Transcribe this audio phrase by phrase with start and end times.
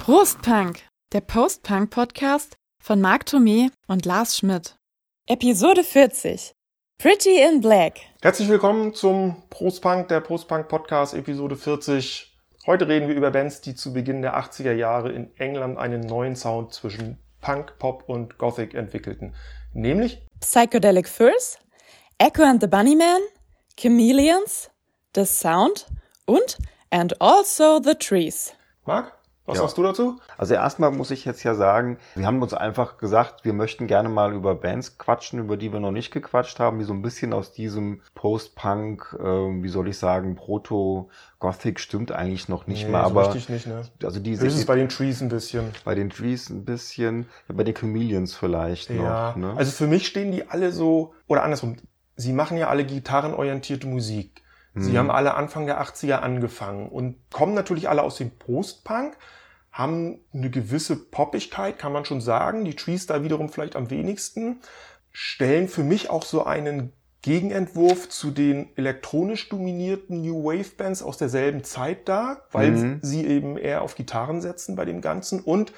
[0.00, 0.80] Prostpunk,
[1.12, 4.76] der Post-Punk-Podcast von Marc Thomé und Lars Schmidt.
[5.26, 6.52] Episode 40.
[6.98, 8.00] Pretty in Black.
[8.22, 12.34] Herzlich willkommen zum Prostpunk, der Prostpunk-Podcast, Episode 40.
[12.66, 16.36] Heute reden wir über Bands, die zu Beginn der 80er Jahre in England einen neuen
[16.36, 19.34] Sound zwischen Punk, Pop und Gothic entwickelten.
[19.74, 21.58] Nämlich Psychedelic Furs,
[22.18, 23.20] Echo and the Bunnymen,
[23.78, 24.70] Chameleons,
[25.14, 25.86] The Sound
[26.26, 26.58] und
[26.90, 28.52] And Also the Trees.
[28.84, 29.12] Marc,
[29.46, 29.62] was Ja.
[29.62, 30.18] sagst du dazu?
[30.38, 34.08] Also erstmal muss ich jetzt ja sagen, wir haben uns einfach gesagt, wir möchten gerne
[34.08, 37.32] mal über Bands quatschen, über die wir noch nicht gequatscht haben, die so ein bisschen
[37.32, 43.04] aus diesem Post-Punk, ähm, wie soll ich sagen, Proto-Gothic stimmt eigentlich noch nicht Nee, mal,
[43.04, 43.82] so aber richtig nicht, ne?
[44.02, 45.70] also die Höchstens sind bei den Trees ein bisschen.
[45.84, 48.96] bei den Trees ein bisschen, ja, bei den Chameleons vielleicht Ja.
[49.30, 49.36] noch.
[49.36, 49.52] Ne?
[49.56, 51.76] Also für mich stehen die alle so, oder andersrum,
[52.16, 54.40] sie machen ja alle gitarrenorientierte Musik.
[54.76, 54.98] Sie Mhm.
[54.98, 59.16] haben alle Anfang der 80er angefangen und kommen natürlich alle aus dem Post-Punk,
[59.70, 62.64] haben eine gewisse Poppigkeit, kann man schon sagen.
[62.64, 64.60] Die Trees da wiederum vielleicht am wenigsten.
[65.10, 71.16] Stellen für mich auch so einen Gegenentwurf zu den elektronisch dominierten New Wave Bands aus
[71.16, 72.98] derselben Zeit dar, weil Mhm.
[73.00, 75.40] sie eben eher auf Gitarren setzen bei dem Ganzen.
[75.40, 75.72] Und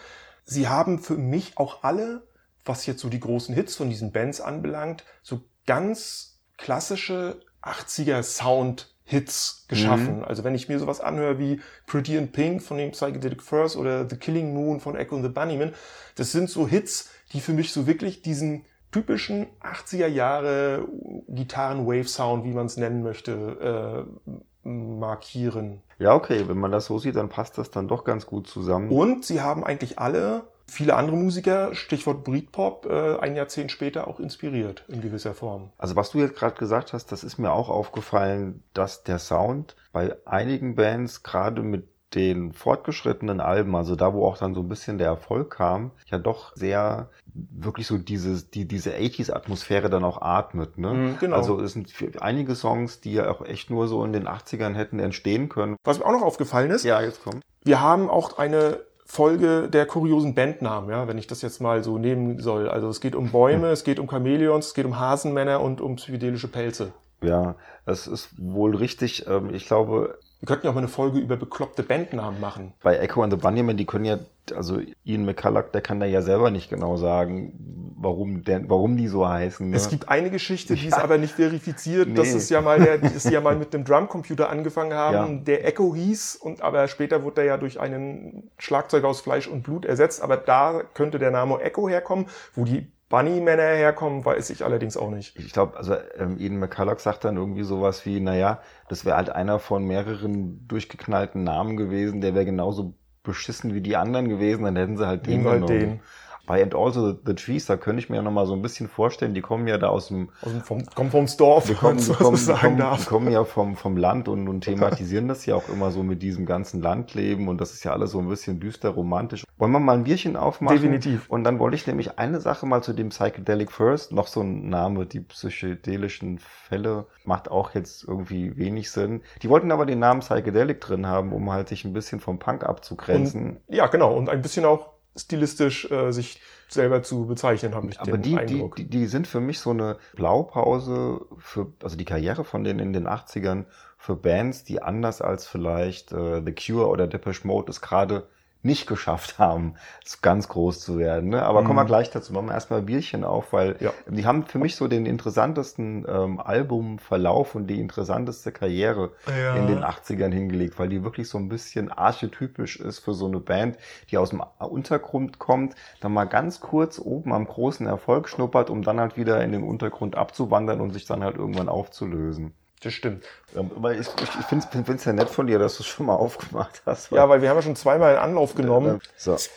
[0.44, 2.26] sie haben für mich auch alle,
[2.64, 8.94] was jetzt so die großen Hits von diesen Bands anbelangt, so ganz klassische 80er Sound
[9.08, 10.24] Hits geschaffen.
[10.24, 14.08] Also wenn ich mir sowas anhöre wie Pretty in Pink von den Psychedelic Furs oder
[14.08, 15.74] The Killing Moon von Echo and the Bunnymen,
[16.16, 20.88] das sind so Hits, die für mich so wirklich diesen typischen 80er Jahre
[21.28, 25.82] Gitarren-Wave-Sound, wie man es nennen möchte, äh, markieren.
[25.98, 28.90] ja, okay, wenn man das so sieht, dann passt das dann doch ganz gut zusammen.
[28.90, 34.20] Und sie haben eigentlich alle, viele andere Musiker, Stichwort Britpop, äh, ein Jahrzehnt später auch
[34.20, 35.70] inspiriert in gewisser Form.
[35.78, 39.76] Also was du jetzt gerade gesagt hast, das ist mir auch aufgefallen, dass der Sound
[39.92, 44.68] bei einigen Bands, gerade mit den fortgeschrittenen Alben, also da, wo auch dann so ein
[44.68, 50.22] bisschen der Erfolg kam, ja doch sehr wirklich so dieses, die, diese 80s-Atmosphäre dann auch
[50.22, 50.78] atmet.
[50.78, 50.94] Ne?
[50.94, 51.36] Mhm, genau.
[51.36, 54.98] Also es sind einige Songs, die ja auch echt nur so in den 80ern hätten
[55.00, 55.76] entstehen können.
[55.84, 57.42] Was mir auch noch aufgefallen ist, Ja, jetzt kommt.
[57.64, 61.96] wir haben auch eine Folge der kuriosen Bandnamen, ja, wenn ich das jetzt mal so
[61.96, 62.68] nehmen soll.
[62.68, 65.96] Also es geht um Bäume, es geht um Chamäleons, es geht um Hasenmänner und um
[65.96, 66.92] psychedelische Pelze.
[67.22, 67.54] Ja,
[67.86, 69.26] das ist wohl richtig.
[69.28, 72.72] Ähm, Ich glaube, Wir könnten ja auch mal eine Folge über bekloppte Bandnamen machen.
[72.82, 74.18] bei Echo and the Bunnymen, die können ja,
[74.54, 79.08] also Ian McCulloch, der kann da ja selber nicht genau sagen, warum, der, warum die
[79.08, 79.70] so heißen.
[79.70, 79.76] Ne?
[79.76, 82.36] Es gibt eine Geschichte, die ist aber nicht verifiziert, dass Nee.
[82.36, 85.42] es ja mal, der, dass sie ja mal mit einem Drumcomputer angefangen haben, Ja.
[85.42, 89.62] der Echo hieß und aber später wurde er ja durch einen Schlagzeug aus Fleisch und
[89.62, 90.22] Blut ersetzt.
[90.22, 95.10] Aber da könnte der Name Echo herkommen, wo die Bunny-Männer herkommen, weiß ich allerdings auch
[95.10, 95.38] nicht.
[95.38, 99.30] Ich glaube, also ähm, Ian McCulloch sagt dann irgendwie sowas wie, naja, das wäre halt
[99.30, 104.76] einer von mehreren durchgeknallten Namen gewesen, der wäre genauso beschissen wie die anderen gewesen, dann
[104.76, 105.80] hätten sie halt den Nehmen halt genommen.
[105.80, 106.00] den.
[106.46, 108.88] Bei And Also the Trees, da könnte ich mir ja noch mal so ein bisschen
[108.88, 111.98] vorstellen, die kommen ja da aus dem, Aus dem, vom, kommen vom Dorf, die kommen,
[111.98, 115.44] die kommen, die sagen kommen, die kommen ja vom, vom Land und, und thematisieren das
[115.46, 118.28] ja auch immer so mit diesem ganzen Landleben und das ist ja alles so ein
[118.28, 119.44] bisschen düster romantisch.
[119.58, 120.76] Wollen wir mal ein Bierchen aufmachen?
[120.76, 121.28] Definitiv.
[121.28, 124.68] Und dann wollte ich nämlich eine Sache mal zu dem Psychedelic First, noch so ein
[124.68, 129.22] Name, die psychedelischen Fälle, macht auch jetzt irgendwie wenig Sinn.
[129.42, 132.64] Die wollten aber den Namen Psychedelic drin haben, um halt sich ein bisschen vom Punk
[132.64, 133.58] abzugrenzen.
[133.68, 134.14] Ja, genau.
[134.14, 138.30] Und ein bisschen auch stilistisch äh, sich selber zu bezeichnen, habe ich Aber den die,
[138.30, 138.76] die, Eindruck.
[138.76, 142.92] die, die sind für mich so eine Blaupause für, also die Karriere von denen in
[142.92, 143.64] den 80ern
[143.98, 148.28] für Bands, die anders als vielleicht äh, The Cure oder Depeche Mode es gerade
[148.66, 149.74] nicht geschafft haben,
[150.22, 151.30] ganz groß zu werden.
[151.30, 151.42] Ne?
[151.42, 151.88] Aber kommen wir Mhm.
[151.88, 152.32] gleich dazu.
[152.32, 153.92] Machen wir erstmal ein Bierchen auf, weil Ja.
[154.06, 159.54] die haben für mich so den interessantesten ähm, Albumverlauf und die interessanteste Karriere Ja.
[159.54, 163.40] in den 80ern hingelegt, weil die wirklich so ein bisschen archetypisch ist für so eine
[163.40, 163.78] Band,
[164.10, 168.82] die aus dem Untergrund kommt, dann mal ganz kurz oben am großen Erfolg schnuppert, um
[168.82, 172.54] dann halt wieder in den Untergrund abzuwandern und sich dann halt irgendwann aufzulösen.
[172.82, 173.24] Das stimmt.
[173.54, 176.16] Aber ich, ich, ich finde es ja nett von dir, dass du es schon mal
[176.16, 177.10] aufgemacht hast.
[177.10, 179.00] Ja, weil wir haben ja schon zweimal in Anlauf genommen.
[179.16, 179.32] So.
[179.32, 179.50] Meins,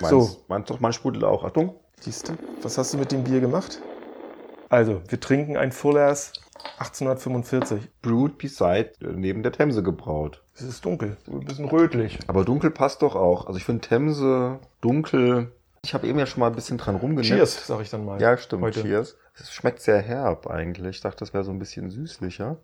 [0.00, 0.44] So.
[0.48, 1.44] Meins doch, mein sprudelt auch.
[1.44, 1.78] Achtung.
[2.00, 2.32] Siehst du,
[2.62, 3.80] was hast du mit dem Bier gemacht?
[4.68, 6.32] Also, wir trinken ein Fullers
[6.78, 7.88] 1845.
[8.00, 10.42] Brewed Beside äh, neben der Themse gebraut.
[10.54, 12.18] Es ist dunkel, ein bisschen rötlich.
[12.26, 13.46] Aber dunkel passt doch auch.
[13.46, 15.52] Also ich finde Themse, dunkel.
[15.84, 17.26] Ich habe eben ja schon mal ein bisschen dran rumgenippt.
[17.26, 18.20] Cheers, sag ich dann mal.
[18.22, 18.62] Ja, stimmt.
[18.62, 18.82] Heute.
[18.82, 19.16] Cheers.
[19.34, 20.96] Es schmeckt sehr herb eigentlich.
[20.96, 22.56] Ich dachte, das wäre so ein bisschen süßlicher.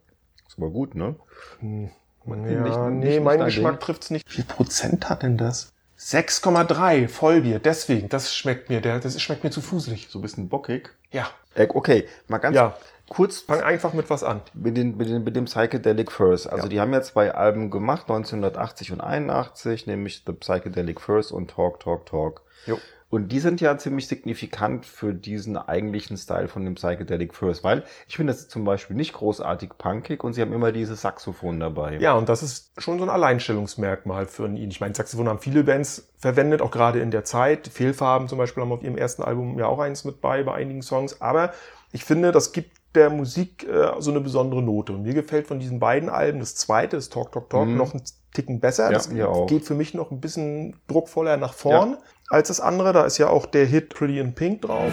[0.47, 1.17] Ist aber gut, ne?
[1.59, 1.91] Hm.
[2.25, 3.81] Man- Ja, nicht- nicht- nee, nicht mein Geschmack Ding.
[3.81, 4.25] trifft's nicht.
[4.29, 5.73] Wie viel Prozent hat denn das?
[5.99, 10.07] 6,3 Vollbier, deswegen, das schmeckt mir, der, das schmeckt mir zu fuselig.
[10.09, 10.91] So ein bisschen bockig.
[11.11, 11.29] Ja,
[11.71, 12.77] okay, mal ganz ja,
[13.09, 14.43] kurz fang einfach mit was an.
[14.55, 16.49] mit, den, mit, den, mit dem Psychedelic First.
[16.49, 16.69] Also Ja.
[16.69, 21.81] die haben ja zwei Alben gemacht, 1980 und 81, nämlich The Psychedelic First und Talk,
[21.81, 22.43] Talk, Talk.
[22.67, 22.79] Jo.
[23.11, 27.85] Und die sind ja ziemlich signifikant für diesen eigentlichen Style von dem Psychedelic First, weil
[28.07, 31.97] ich finde, das zum Beispiel nicht großartig punkig und sie haben immer dieses Saxophon dabei.
[32.01, 34.71] Ja, und das ist schon so ein Alleinstellungsmerkmal für ihn.
[34.71, 37.69] Ich meine, Saxophon haben viele Bands verwendet, auch gerade in der Zeit.
[37.69, 40.83] Fehlfarben zum Beispiel haben auf ihrem ersten Album ja auch eins mit bei, bei einigen
[40.83, 41.21] Songs.
[41.23, 41.53] Aber
[41.93, 44.93] ich finde, das gibt der Musik äh, so eine besondere Note.
[44.93, 47.77] Und mir gefällt von diesen beiden Alben das zweite, das Talk, Talk, Talk, Mhm.
[47.77, 48.03] noch einen
[48.35, 48.85] Ticken besser.
[48.91, 49.47] Ja, das auch.
[49.47, 51.97] geht für mich noch ein bisschen druckvoller nach vorn
[52.31, 52.93] als das andere.
[52.93, 54.93] Da ist ja auch der Hit Pretty in Pink drauf.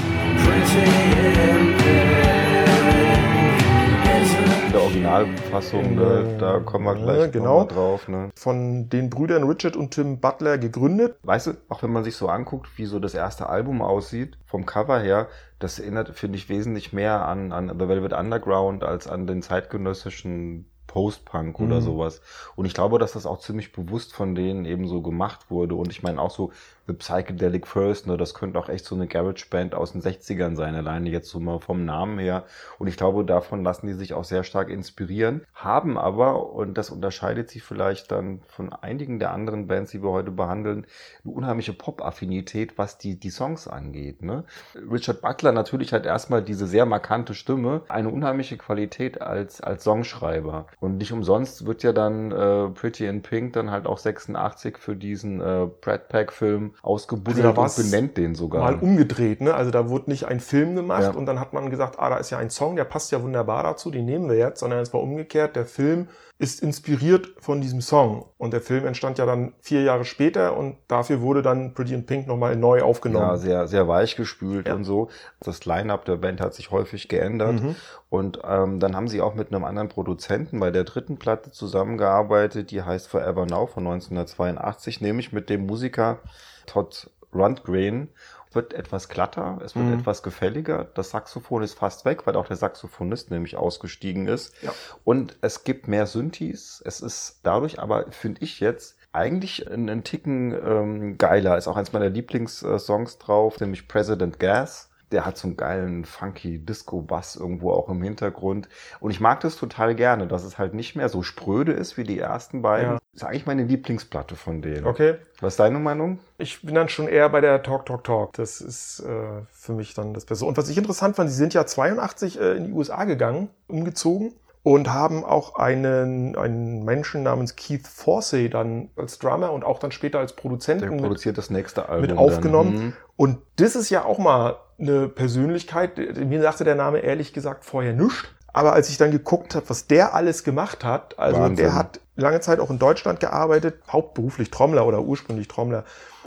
[4.65, 7.59] In der Originalfassung, ne, da kommen wir gleich Ja, genau.
[7.59, 8.07] mal drauf.
[8.07, 8.29] Ne.
[8.35, 11.17] Von den Brüdern Richard und Tim Butler gegründet.
[11.23, 14.65] Weißt du, auch wenn man sich so anguckt, wie so das erste Album aussieht, vom
[14.65, 15.27] Cover her,
[15.59, 20.69] das erinnert, finde ich, wesentlich mehr an, an The Velvet Underground als an den zeitgenössischen
[20.87, 21.81] Post-Punk oder Mhm.
[21.81, 22.21] sowas.
[22.55, 25.75] Und ich glaube, dass das auch ziemlich bewusst von denen eben so gemacht wurde.
[25.75, 26.51] Und ich meine auch so
[26.87, 30.75] The Psychedelic First, ne, das könnte auch echt so eine Garage-Band aus den 60ern sein,
[30.75, 32.45] alleine jetzt so mal vom Namen her.
[32.77, 36.91] Und ich glaube, davon lassen die sich auch sehr stark inspirieren, haben aber, und das
[36.91, 40.85] unterscheidet sich vielleicht dann von einigen der anderen Bands, die wir heute behandeln,
[41.23, 44.21] eine unheimliche Pop-Affinität, was die, die Songs angeht.
[44.21, 44.43] Ne?
[44.75, 50.67] Richard Butler natürlich hat erstmal diese sehr markante Stimme, eine unheimliche Qualität als, als Songschreiber.
[50.79, 54.95] Und nicht umsonst wird ja dann äh, Pretty in Pink dann halt auch 86 für
[54.95, 58.61] diesen äh, Brad Pack-Film ausgebuddelt Also und benennt den sogar.
[58.61, 59.53] mal umgedreht, ne?
[59.53, 61.11] Also da wurde nicht ein Film gemacht Ja.
[61.11, 63.63] und dann hat man gesagt, ah, da ist ja ein Song, der passt ja wunderbar
[63.63, 66.07] dazu, den nehmen wir jetzt, sondern es war umgekehrt, der Film
[66.37, 70.75] ist inspiriert von diesem Song und der Film entstand ja dann vier Jahre später und
[70.89, 73.25] dafür wurde dann Pretty in Pink nochmal neu aufgenommen.
[73.25, 74.75] Ja, sehr, sehr weich gespült Ja.
[74.75, 75.07] und so.
[75.39, 77.61] Das Line-Up der Band hat sich häufig geändert.
[77.61, 77.75] Mhm.
[78.09, 82.71] Und ähm, dann haben sie auch mit einem anderen Produzenten bei der dritten Platte zusammengearbeitet,
[82.71, 86.19] die heißt Forever Now von 1982, nämlich mit dem Musiker
[86.65, 88.09] Todd Rundgren.
[88.55, 89.99] Wird etwas glatter, es wird Mhm.
[89.99, 90.87] etwas gefälliger.
[90.95, 94.53] Das Saxophon ist fast weg, weil auch der Saxophonist nämlich ausgestiegen ist.
[94.63, 94.73] Ja.
[95.03, 96.81] Und es gibt mehr Synthes.
[96.85, 101.57] Es ist dadurch aber, finde ich jetzt, eigentlich einen, Ticken ähm, geiler.
[101.57, 104.89] Ist auch eins meiner Lieblingssongs drauf, nämlich President Gas.
[105.15, 108.67] Der hat so einen geilen, funky Disco-Bass irgendwo auch im Hintergrund.
[108.99, 112.03] Und ich mag das total gerne, dass es halt nicht mehr so spröde ist wie
[112.03, 112.91] die ersten beiden.
[112.93, 112.99] Ja.
[113.13, 114.85] Ist eigentlich meine Lieblingsplatte von denen.
[114.85, 115.15] Okay.
[115.39, 116.19] Was ist deine Meinung?
[116.37, 118.33] Ich bin dann schon eher bei der Talk, Talk, Talk.
[118.33, 120.45] Das ist äh, für mich dann das Beste.
[120.45, 124.33] Und was ich interessant fand, sie sind ja 82 äh, in die USA gegangen, umgezogen
[124.65, 129.91] und haben auch einen, einen Menschen namens Keith Forsey dann als Drummer und auch dann
[129.91, 132.09] später als Der Produzenten mit, produziert das nächste Album.
[132.09, 132.97] mit aufgenommen.
[133.17, 135.97] Und das ist ja auch mal eine Persönlichkeit.
[136.17, 138.25] Mir sagte der Name ehrlich gesagt vorher nichts.
[138.51, 141.57] Aber als ich dann geguckt habe, was der alles gemacht hat, also Wahnsinn.
[141.57, 145.83] der hat lange Zeit auch in Deutschland gearbeitet, hauptberuflich Trommler oder ursprünglich Trommler.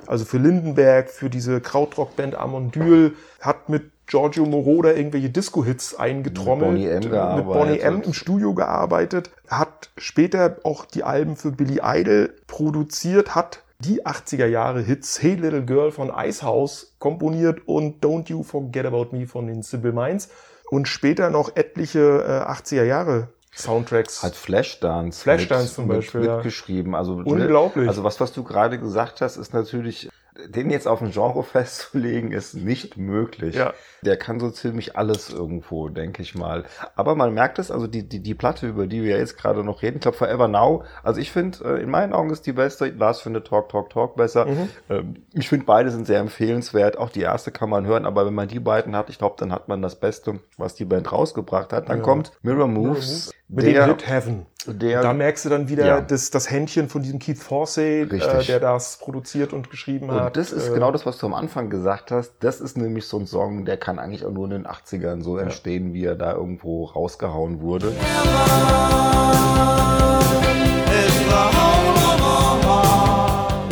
[0.06, 6.73] Also für Lindenberg, für diese Krautrockband Amondyl, hat mit Giorgio Moroder irgendwelche Disco-Hits eingetrommelt.
[6.73, 7.46] Mit Boney M Mit gearbeitet.
[7.46, 13.62] Boney M im Studio gearbeitet, hat später auch die Alben für Billy Idol produziert, hat
[13.80, 19.08] die 80er Jahre Hits Hey Little Girl von Icehouse komponiert und Don't You Forget About
[19.12, 20.30] Me von den Simple Minds
[20.70, 24.22] und später noch etliche äh, 80er Jahre Soundtracks.
[24.22, 26.34] Hat Flashdance, Flashdance mit, zum mit, Beispiel, ja.
[26.36, 26.94] mitgeschrieben.
[26.94, 27.88] Also, Unglaublich.
[27.88, 30.08] Also was, was du gerade gesagt hast, ist natürlich,
[30.47, 33.57] den jetzt auf ein Genre festzulegen, ist nicht möglich.
[33.57, 33.75] Ja.
[34.02, 36.64] Der kann so ziemlich alles irgendwo, denke ich mal.
[36.95, 39.83] Aber man merkt es, also die, die, die Platte, über die wir jetzt gerade noch
[39.83, 42.87] reden, ich glaube Forever Now, also ich finde, äh, in meinen Augen ist die beste.
[42.90, 44.47] Lars findet Talk, Talk, Talk besser.
[44.47, 44.68] Mhm.
[44.88, 46.97] Ähm, Ich finde, beide sind sehr empfehlenswert.
[46.99, 49.52] Auch die erste kann man hören, aber wenn man die beiden hat, ich glaube, dann
[49.52, 51.88] hat man das Beste, was die Band rausgebracht hat.
[51.88, 52.04] Dann Ja.
[52.04, 54.47] kommt Mirror Moves, mit der, dem Hit Heaven.
[54.67, 56.00] der da merkst du dann wieder Ja.
[56.02, 60.26] das, das Händchen von diesem Keith Forsey, äh, der das produziert und geschrieben hat.
[60.26, 62.33] Und das ist Äh, genau das, was du am Anfang gesagt hast.
[62.40, 65.38] Das ist nämlich so ein Song, der kann eigentlich auch nur in den 80ern so
[65.38, 67.93] entstehen, wie er da irgendwo rausgehauen wurde.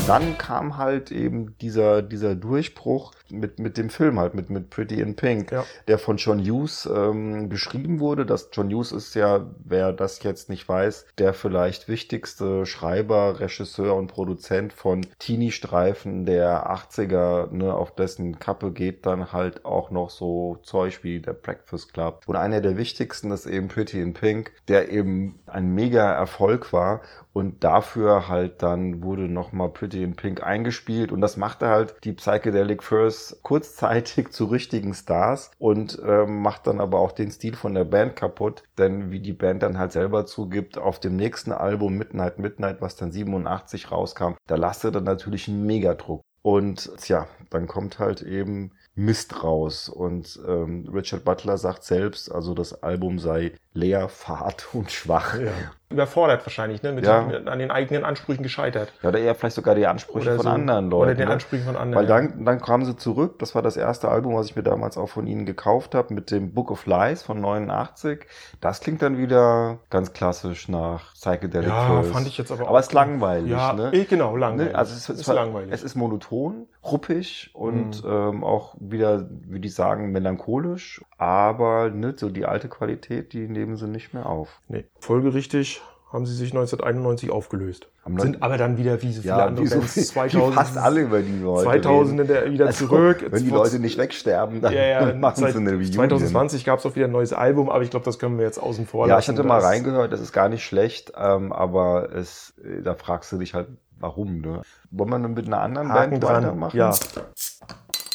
[0.06, 5.00] Dann kam halt eben dieser, dieser Durchbruch mit, mit dem Film halt, mit, mit Pretty
[5.00, 5.64] in Pink, Ja.
[5.88, 8.24] der von John Hughes ähm, geschrieben wurde.
[8.24, 13.96] Das John Hughes ist ja, wer das jetzt nicht weiß, der vielleicht wichtigste Schreiber, Regisseur
[13.96, 20.10] und Produzent von Teenie-Streifen der 80er, ne, auf dessen Kappe geht dann halt auch noch
[20.10, 22.22] so Zeug wie der Breakfast Club.
[22.26, 27.00] Und einer der wichtigsten ist eben Pretty in Pink, der eben ein mega Erfolg war.
[27.32, 31.12] Und dafür halt dann wurde nochmal Pretty in Pink eingespielt.
[31.12, 36.80] Und das machte halt die Psychedelic Furs kurzzeitig zu richtigen Stars und ähm, macht dann
[36.80, 40.24] aber auch den Stil von der Band kaputt, denn wie die Band dann halt selber
[40.24, 45.48] zugibt, auf dem nächsten Album Midnight Midnight, was dann 87 rauskam, da lastet dann natürlich
[45.48, 46.22] ein Megadruck.
[46.42, 49.88] Und tja, dann kommt halt eben Mist raus.
[49.88, 55.38] Und ähm, Richard Butler sagt selbst, also das Album sei leer, fad und schwach.
[55.38, 55.52] Ja.
[55.88, 56.92] Überfordert wahrscheinlich, ne?
[56.92, 57.22] Mit Ja.
[57.22, 58.92] den, an den eigenen Ansprüchen gescheitert.
[59.02, 60.50] Ja, oder eher vielleicht sogar die Ansprüche Oder von so.
[60.50, 61.02] anderen Leuten.
[61.10, 61.34] Oder den ne?
[61.34, 61.94] Ansprüchen von anderen.
[62.02, 63.38] Weil dann, dann kamen sie zurück.
[63.38, 66.32] Das war das erste Album, was ich mir damals auch von ihnen gekauft habe, mit
[66.32, 68.26] dem Book of Lies von 89.
[68.60, 72.08] Das klingt dann wieder ganz klassisch nach Psychedelic ja, Furs.
[72.08, 72.68] fand ich jetzt aber auch.
[72.70, 73.90] Aber es ist langweilig, Ja, ne?
[73.92, 74.72] eh, genau, langweilig.
[74.72, 74.78] Ne?
[74.78, 75.70] Also es ist, ist zwar- langweilig.
[75.72, 78.10] Es ist monoton, ruppig und Mhm.
[78.10, 81.00] ähm, auch wieder, würde ich sagen, melancholisch.
[81.16, 84.60] Aber ne, so die alte Qualität, die nehmen sie nicht mehr auf.
[84.68, 84.84] nee.
[84.98, 85.80] Folgerichtig
[86.12, 87.88] haben sie sich 1991 aufgelöst.
[88.04, 90.54] Am Sind aber dann wieder wie so viele andere wie so Bands viel- 2000, wie
[90.54, 92.28] fast alle über die wir heute 2000 reden.
[92.28, 93.26] der wieder Also, zurück.
[93.28, 95.92] Wenn die Leute nicht wegsterben, dann ja, ja, machen seit sie eine Reunion.
[95.92, 98.58] 2020 gab es auch wieder ein neues Album, aber ich glaube, das können wir jetzt
[98.58, 99.38] außen vor Ja, ich lassen.
[99.38, 103.38] hatte mal reingehört, das ist gar nicht schlecht, ähm, aber es, äh, da fragst du
[103.38, 103.66] dich halt,
[103.98, 104.62] warum, ne?
[104.92, 106.44] Wollen wir mit einer anderen Haken Band dran.
[106.44, 106.76] weitermachen?
[106.76, 106.94] Ja,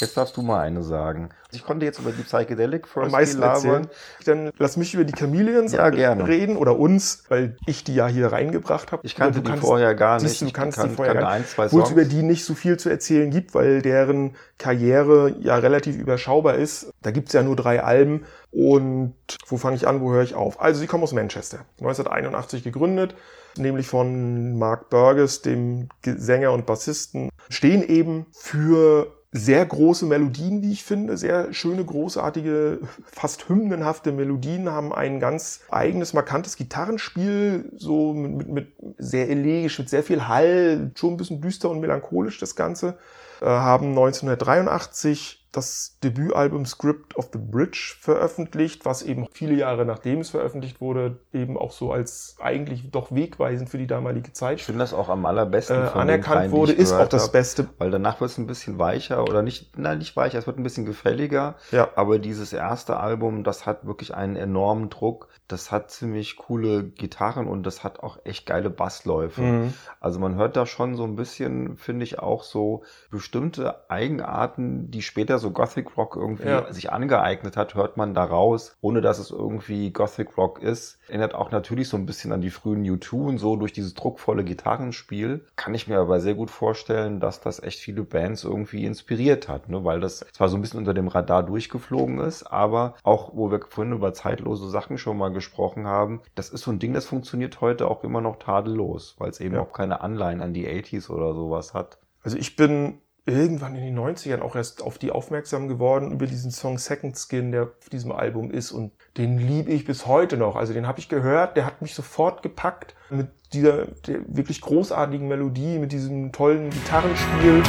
[0.01, 1.29] Jetzt darfst du mal eine sagen.
[1.53, 3.87] Ich konnte jetzt über die Psychedelic First meisten erzählen.
[4.25, 6.27] Dann lass mich über die Chameleons Ja, gerne.
[6.27, 9.01] reden oder uns, weil ich die ja hier reingebracht habe.
[9.05, 10.29] Ich kannte die vorher gar nicht.
[10.29, 11.49] Siehst du, kannst kan- die vorher kannte gar nicht.
[11.49, 15.55] zwei Obwohl es über die nicht so viel zu erzählen gibt, weil deren Karriere ja
[15.57, 16.91] relativ überschaubar ist.
[17.01, 18.23] Da gibt's ja nur drei Alben.
[18.51, 19.13] Und
[19.47, 20.61] wo fange ich an, wo höre ich auf?
[20.61, 23.15] Also sie kommen aus Manchester, 1981 gegründet,
[23.57, 30.61] nämlich von Mark Burgess, dem Ge- Sänger und Bassisten, stehen eben für sehr große Melodien,
[30.61, 37.71] wie ich finde, sehr schöne, großartige, fast hymnenhafte Melodien, haben ein ganz eigenes, markantes Gitarrenspiel,
[37.77, 41.79] so mit, mit, mit sehr elegisch, mit sehr viel Hall, schon ein bisschen düster und
[41.79, 42.97] melancholisch das Ganze,
[43.41, 50.19] äh, haben 1983 das Debütalbum Script of the Bridge veröffentlicht, was eben viele Jahre nachdem
[50.21, 54.61] es veröffentlicht wurde, eben auch so als eigentlich doch wegweisend für die damalige Ich Zeit
[54.61, 57.31] finde das auch am allerbesten äh, anerkannt die wurde, ich ist auch das hab.
[57.33, 57.67] Beste.
[57.77, 60.63] Weil danach wird es ein bisschen weicher oder nicht, nein, nicht weicher, es wird ein
[60.63, 61.55] bisschen gefälliger.
[61.71, 61.89] Ja.
[61.95, 65.27] Aber dieses erste Album, das hat wirklich einen enormen Druck.
[65.49, 69.41] Das hat ziemlich coole Gitarren und das hat auch echt geile Bassläufe.
[69.41, 69.73] Mhm.
[69.99, 75.01] Also man hört da schon so ein bisschen, finde ich, auch so bestimmte Eigenarten, die
[75.01, 76.71] später so Gothic Rock irgendwie Ja.
[76.71, 80.99] sich angeeignet hat, hört man da raus, ohne dass es irgendwie Gothic Rock ist.
[81.09, 84.43] Erinnert auch natürlich so ein bisschen an die frühen U2 und so durch dieses druckvolle
[84.45, 85.45] Gitarrenspiel.
[85.55, 89.69] Kann ich mir aber sehr gut vorstellen, dass das echt viele Bands irgendwie inspiriert hat,
[89.69, 89.83] ne?
[89.83, 93.59] weil das zwar so ein bisschen unter dem Radar durchgeflogen ist, aber auch, wo wir
[93.67, 97.61] vorhin über zeitlose Sachen schon mal gesprochen haben, das ist so ein Ding, das funktioniert
[97.61, 99.61] heute auch immer noch tadellos, weil es eben Ja.
[99.61, 101.97] auch keine Anleihen an die 80s oder sowas hat.
[102.23, 106.51] Also ich bin irgendwann in den 90ern auch erst auf die aufmerksam geworden über diesen
[106.51, 110.55] Song Second Skin, der auf diesem Album ist und den liebe ich bis heute noch.
[110.55, 115.27] Also den habe ich gehört, der hat mich sofort gepackt mit dieser der wirklich großartigen
[115.27, 117.61] Melodie, mit diesem tollen Gitarrenspiel.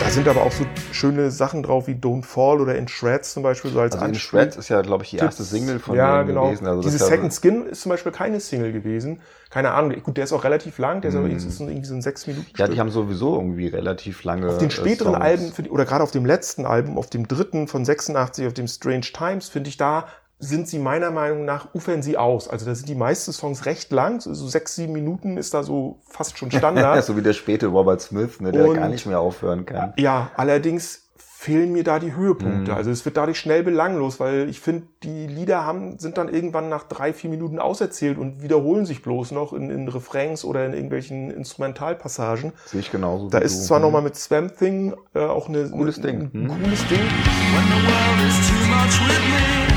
[0.00, 0.64] Da sind aber auch so
[0.98, 4.14] schöne Sachen drauf wie Don't Fall oder In Shreds zum Beispiel so als Also in.
[4.14, 6.46] Shreds ist ja, glaube ich, die erste Single von ja, genau.
[6.46, 6.66] gewesen.
[6.66, 9.20] Also Diese ja- Second Skin ist zum Beispiel keine Single gewesen.
[9.50, 9.94] Keine Ahnung.
[10.02, 11.00] Gut, der ist auch relativ lang.
[11.00, 11.36] Der ist aber Mhm.
[11.36, 12.46] ist irgendwie so ein sechs Minuten.
[12.56, 14.48] Ja, die haben sowieso irgendwie relativ lange.
[14.48, 15.24] auf den äh, späteren Songs.
[15.24, 18.66] Alben, die, oder gerade auf dem letzten Album, auf dem dritten von 86, auf dem
[18.68, 20.06] Strange Times, finde ich, da
[20.40, 22.48] sind sie meiner Meinung nach, ufern sie aus.
[22.48, 25.98] Also da sind die meisten Songs recht lang, so sechs, sieben Minuten ist da so
[26.08, 27.02] fast schon Standard.
[27.04, 29.92] so wie der späte Robert Smith, ne, der Und- gar nicht mehr aufhören kann.
[29.96, 32.72] ja, allerdings fehlen mir da die Höhepunkte.
[32.72, 32.76] Mhm.
[32.76, 36.68] Also es wird dadurch schnell belanglos, weil ich finde, die Lieder haben, sind dann irgendwann
[36.68, 40.72] nach drei, vier Minuten auserzählt und wiederholen sich bloß noch in, in Refrains oder in
[40.72, 42.52] irgendwelchen Instrumentalpassagen.
[42.66, 43.28] Sehe ich genauso.
[43.28, 43.66] Da ist du.
[43.66, 43.82] zwar Hm.
[43.84, 46.20] nochmal mit Swamp Thing äh, auch eine, Cooles eine, Ding.
[46.34, 46.62] ein Hm.
[46.64, 46.98] cooles Ding.
[46.98, 49.67] When the world is too much with me,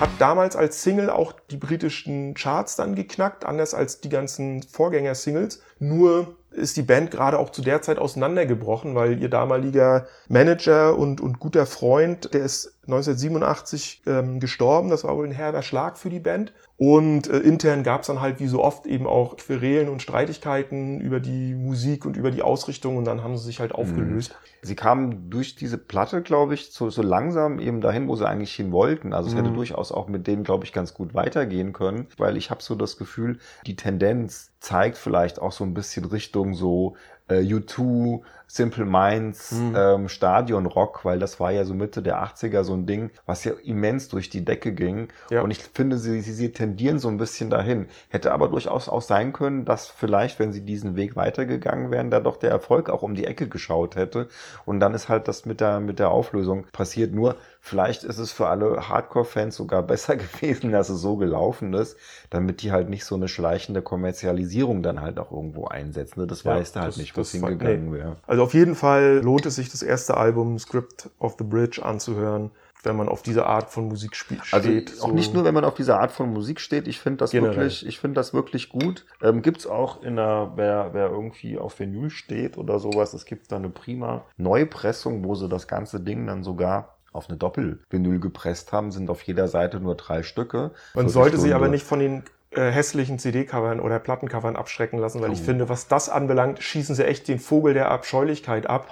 [0.00, 5.60] Hat damals als Single auch die britischen Charts dann geknackt, anders als die ganzen Vorgänger-Singles.
[5.78, 11.20] Nur ist die Band gerade auch zu der Zeit auseinandergebrochen, weil ihr damaliger Manager und,
[11.20, 14.90] und guter Freund, der ist 1987 ähm, gestorben.
[14.90, 16.52] Das war wohl ein herber Schlag für die Band.
[16.76, 21.00] Und äh, intern gab es dann halt wie so oft eben auch Querelen und Streitigkeiten
[21.00, 24.34] über die Musik und über die Ausrichtung und dann haben sie sich halt aufgelöst.
[24.62, 28.54] Sie kamen durch diese Platte, glaube ich, so, so langsam eben dahin, wo sie eigentlich
[28.54, 29.12] hin wollten.
[29.12, 29.54] Also es hätte Mhm.
[29.54, 32.96] durchaus auch mit denen, glaube ich, ganz gut weitergehen können, weil ich habe so das
[32.96, 36.96] Gefühl, die Tendenz zeigt vielleicht auch so ein bisschen Richtung so
[37.28, 39.74] äh, U2, Simple Minds, Mhm.
[39.76, 43.52] ähm, Stadionrock, weil das war ja so Mitte der 80er so ein Ding, was ja
[43.62, 45.06] immens durch die Decke ging.
[45.30, 45.42] Ja.
[45.42, 47.86] Und ich finde, sie, sie, sie tendieren so ein bisschen dahin.
[48.08, 52.18] Hätte aber durchaus auch sein können, dass vielleicht, wenn sie diesen Weg weitergegangen wären, da
[52.18, 54.26] doch der Erfolg auch um die Ecke geschaut hätte.
[54.64, 57.12] Und dann ist halt das mit der, mit der Auflösung passiert.
[57.14, 61.96] Nur, vielleicht ist es für alle Hardcore-Fans sogar besser gewesen, dass es so gelaufen ist,
[62.30, 66.26] damit die halt nicht so eine schleichende Kommerzialisierung dann halt auch irgendwo einsetzen.
[66.26, 67.98] Das Ja, weißt du halt das- nicht, wo es hingegangen nee.
[67.98, 68.16] wäre.
[68.26, 72.50] Also auf jeden Fall lohnt es sich, das erste Album Script of the Bridge anzuhören,
[72.82, 74.40] wenn man auf diese Art von Musik spielt.
[74.52, 74.92] Also steht.
[75.02, 76.88] auch So- nicht nur, wenn man auf diese Art von Musik steht.
[76.88, 77.56] Ich finde das Generell.
[77.56, 79.04] wirklich, ich finde das wirklich gut.
[79.22, 83.52] Ähm, gibt's auch in einer, wer, wer irgendwie auf Vinyl steht oder sowas, es gibt
[83.52, 88.72] da eine prima Neupressung, wo sie das ganze Ding dann sogar auf eine Doppelvinyl gepresst
[88.72, 90.70] haben, sind auf jeder Seite nur drei Stücke.
[90.94, 95.32] Man sollte sich aber nicht von den äh, hässlichen CD-Covern oder Plattencovern abschrecken lassen, weil
[95.32, 95.44] ich Oh.
[95.44, 98.88] finde, was das anbelangt, schießen sie echt den Vogel der Abscheulichkeit ab.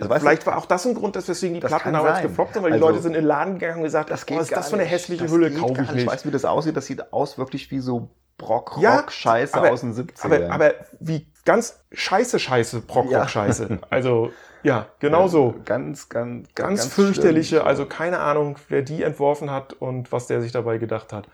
[0.00, 2.72] Also Vielleicht war auch das ein Grund, dass weswegen die Platten damals gefloppt sind, weil
[2.72, 4.70] Also, die Leute sind in den Laden gegangen und gesagt, das geht was ist das
[4.70, 6.04] für eine hässliche Das Hülle, kaufe ich nicht.
[6.04, 6.76] Ich weiß, wie das aussieht.
[6.76, 10.24] Das sieht aus wirklich wie so Brock, Ja, aus den 70ern.
[10.24, 13.78] Aber, aber wie ganz scheiße, scheiße, Brockrock-Scheiße.
[13.90, 14.30] Also,
[14.62, 15.54] ja, genau so.
[15.64, 16.90] Ganz, ganz, Ganz, schlimm.
[16.90, 21.28] fürchterliche, also keine Ahnung, wer die entworfen hat und was der sich dabei gedacht hat.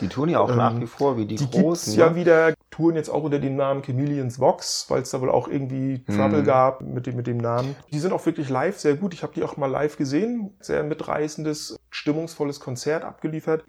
[0.00, 1.94] Die tun ja auch ähm, nach wie vor wie die, Die großen.
[1.94, 2.16] ja ne?
[2.16, 6.02] wieder, touren jetzt auch unter dem Namen Chameleons Vox, weil es da wohl auch irgendwie
[6.04, 6.44] Trouble Mhm.
[6.44, 7.76] gab mit dem, mit dem Namen.
[7.92, 9.14] Die sind auch wirklich live sehr gut.
[9.14, 10.56] Ich habe die auch mal live gesehen.
[10.60, 13.64] Sehr mitreißendes, stimmungsvolles Konzert abgeliefert.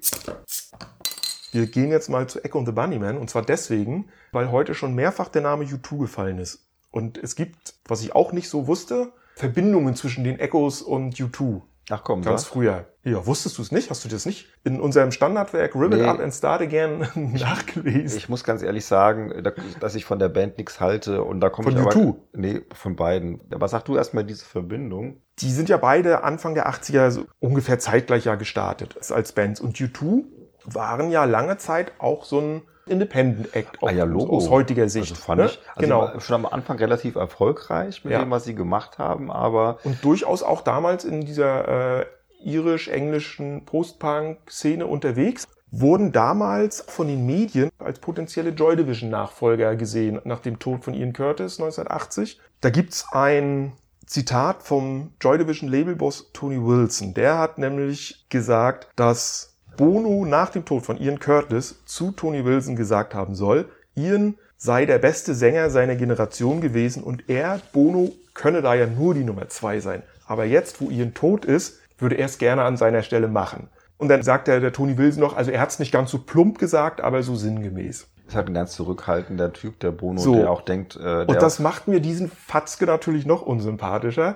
[1.52, 4.94] Wir gehen jetzt mal zu Echo and the Bunnyman und zwar deswegen, weil heute schon
[4.94, 6.69] mehrfach der Name U2 gefallen ist.
[6.92, 11.62] Und es gibt, was ich auch nicht so wusste, Verbindungen zwischen den Echos und U2.
[11.92, 12.52] Ach komm, Ganz sag.
[12.52, 12.86] früher.
[13.04, 13.90] Ja, wusstest du es nicht?
[13.90, 16.06] Hast du das nicht in unserem Standardwerk Ribbon Nee.
[16.06, 17.08] Up and Start Again
[17.40, 18.18] nachgelesen?
[18.18, 21.50] Ich muss ganz ehrlich sagen, da- dass ich von der Band nichts halte und da
[21.50, 22.16] komme Von ich aber U2?
[22.34, 23.42] nee, von beiden.
[23.52, 25.22] Aber sag du erstmal diese Verbindung.
[25.40, 29.60] Die sind ja beide Anfang der 80er so ungefähr zeitgleich ja gestartet als Bands.
[29.60, 30.26] Und U2
[30.66, 35.12] waren ja lange Zeit auch so ein Independent Act Ah ja, aus, heutiger Sicht.
[35.12, 35.48] Also fand ne?
[35.48, 36.20] ich also genau.
[36.20, 38.20] schon am Anfang relativ erfolgreich mit Ja.
[38.20, 42.06] dem, was sie gemacht haben, aber Und durchaus auch damals in dieser äh,
[42.44, 50.58] irisch-englischen Post-Punk-Szene unterwegs, wurden damals von den Medien als potenzielle Joy Division-Nachfolger gesehen, nach dem
[50.58, 52.40] Tod von Ian Curtis 1980.
[52.62, 53.74] Da gibt's ein
[54.06, 57.14] Zitat vom Joy Division Labelboss Tony Wilson.
[57.14, 59.49] Der hat nämlich gesagt, dass
[59.80, 64.86] Bono nach dem Tod von Ian Curtis zu Tony Wilson gesagt haben soll, Ian sei
[64.86, 69.48] der beste Sänger seiner Generation gewesen und er, Bono, könne da ja nur die Nummer
[69.48, 70.04] zwei sein.
[70.28, 73.70] Aber jetzt, wo Ian tot ist, würde er es gerne an seiner Stelle machen.
[73.98, 76.20] Und dann sagt der, der Tony Wilson noch, also er hat es nicht ganz so
[76.20, 78.06] plump gesagt, aber so sinngemäß.
[78.28, 80.36] ist halt ein ganz zurückhaltender Typ, der Bono, So.
[80.36, 84.36] der auch denkt, äh, der Und das macht mir diesen Fatzke natürlich noch unsympathischer.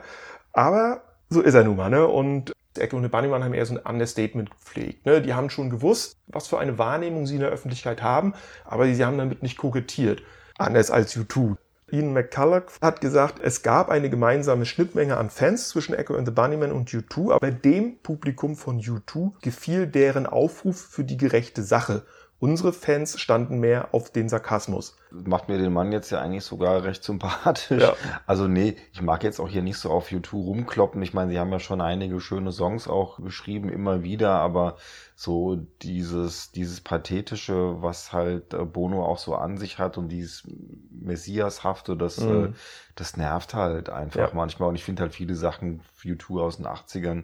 [0.54, 1.02] Aber
[1.34, 2.08] so ist er nun mal, ne?
[2.08, 5.06] Und Ecke und Bunnyman haben eher so ein Understatement gepflegt.
[5.06, 5.22] Ne?
[5.22, 8.34] Die haben schon gewusst, was für eine Wahrnehmung sie in der Öffentlichkeit haben,
[8.66, 10.24] aber sie haben damit nicht kokettiert.
[10.58, 11.56] Anders als U2.
[11.92, 16.34] Ian McCulloch hat gesagt, es gab eine gemeinsame Schnittmenge an Fans zwischen Echo and the
[16.34, 22.04] Bunnymen und U2, aber dem Publikum von U2 gefiel deren Aufruf für die gerechte Sache.
[22.44, 24.98] Unsere Fans standen mehr auf den Sarkasmus.
[25.12, 27.82] macht mir den Mann jetzt ja eigentlich sogar recht sympathisch.
[27.84, 27.94] Ja.
[28.26, 31.02] Also nee, ich mag jetzt auch hier nicht so auf YouTube rumkloppen.
[31.04, 34.76] Ich meine, sie haben ja schon einige schöne Songs auch geschrieben, immer wieder, aber
[35.16, 40.44] so dieses, dieses Pathetische, was halt äh, Bono auch so an sich hat und dieses
[40.92, 42.46] Messiashafte, das, Mhm.
[42.46, 42.52] äh,
[42.96, 44.36] das nervt halt einfach Ja.
[44.36, 44.70] manchmal.
[44.70, 47.24] Und ich finde halt viele Sachen YouTube aus den 80ern,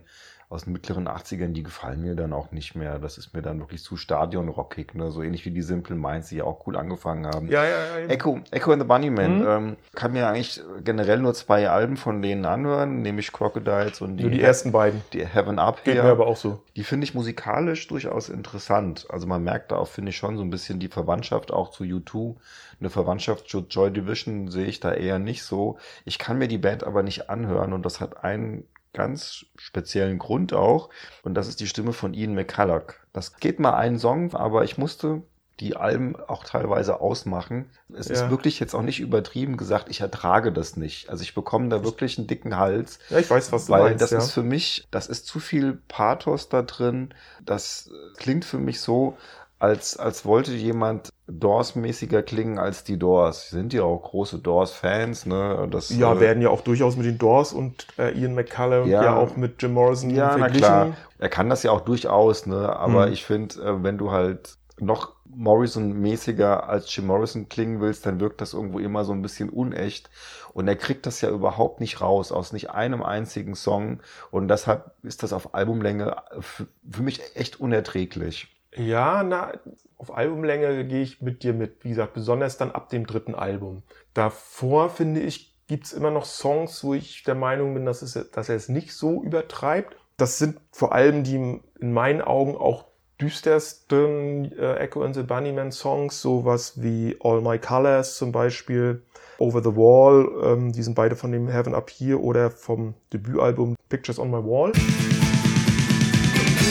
[0.52, 2.98] aus den mittleren 80ern, die gefallen mir dann auch nicht mehr.
[2.98, 5.12] Das ist mir dann wirklich zu stadionrockig, ne?
[5.12, 7.48] So ähnlich wie die Simple Minds, die ja auch cool angefangen haben.
[7.50, 8.08] Ja, ja, ja.
[8.08, 9.42] Echo, Echo and the Bunnyman.
[9.42, 9.48] Mhm.
[9.48, 14.24] Ähm, kann mir eigentlich generell nur zwei Alben von denen anhören, nämlich Crocodiles und die,
[14.24, 15.04] Nur die ersten beiden.
[15.14, 16.06] die Heaven Up Geht Here.
[16.06, 16.64] mir aber auch so.
[16.76, 19.06] Die finde ich musikalisch durchaus interessant.
[19.10, 21.84] Also man merkt da auch, finde ich, schon so ein bisschen die Verwandtschaft auch zu
[21.84, 22.38] U2.
[22.80, 25.78] Eine Verwandtschaft zu Joy Division sehe ich da eher nicht so.
[26.06, 30.54] Ich kann mir die Band aber nicht anhören und das hat einen ganz speziellen Grund
[30.54, 30.90] auch.
[31.24, 32.94] Und das ist die Stimme von Ian McCulloch.
[33.14, 35.22] Das geht mal einen Song, aber ich musste
[35.60, 37.70] die Alben auch teilweise ausmachen.
[37.94, 38.14] Es Ja.
[38.16, 41.10] ist wirklich jetzt auch nicht übertrieben gesagt, ich ertrage das nicht.
[41.10, 42.98] Also ich bekomme da wirklich einen dicken Hals.
[43.10, 44.02] Ja, ich weiß, was du Weil meinst.
[44.02, 44.20] das ja.
[44.20, 47.14] ist für mich, das ist zu viel Pathos da drin.
[47.46, 49.18] Das klingt für mich so,
[49.60, 53.50] als, als wollte jemand Doors-mäßiger klingen als die Doors.
[53.50, 55.68] Sind ja auch große Doors-Fans, ne?
[55.70, 59.04] Das, Ja, äh, werden ja auch durchaus mit den Doors und äh, Ian McCallum ja.
[59.04, 59.18] Ja.
[59.18, 60.60] auch mit Jim Morrison Ja, na verglichen.
[60.60, 60.98] klar.
[61.20, 62.76] Er kann das ja auch durchaus, ne?
[62.76, 63.14] Aber Hm.
[63.14, 68.42] ich finde, äh, wenn du halt noch Morrison-mäßiger als Jim Morrison klingen willst, dann wirkt
[68.42, 70.10] das irgendwo immer so ein bisschen unecht.
[70.54, 74.00] Und er kriegt das ja überhaupt nicht raus, aus nicht einem einzigen Song.
[74.32, 78.48] Und deshalb ist das auf Albumlänge für mich echt unerträglich.
[78.76, 79.54] Ja, na,
[79.98, 81.84] auf Albumlänge gehe ich mit dir mit.
[81.84, 83.84] Wie gesagt, besonders dann ab dem dritten Album.
[84.14, 88.50] Davor, finde ich, gibt's immer noch Songs, wo ich der Meinung bin, dass, es, dass
[88.50, 89.96] er es nicht so übertreibt.
[90.18, 92.86] Das sind vor allem die in meinen Augen auch
[93.22, 99.04] düstersten äh, Echo and the Bunnymen Songs, sowas wie All My Colors zum Beispiel,
[99.38, 103.76] Over the Wall, ähm, die sind beide von dem Heaven Up Here oder vom Debütalbum
[103.90, 104.72] Pictures on My Wall.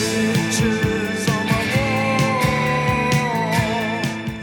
[0.01, 0.98] Pictures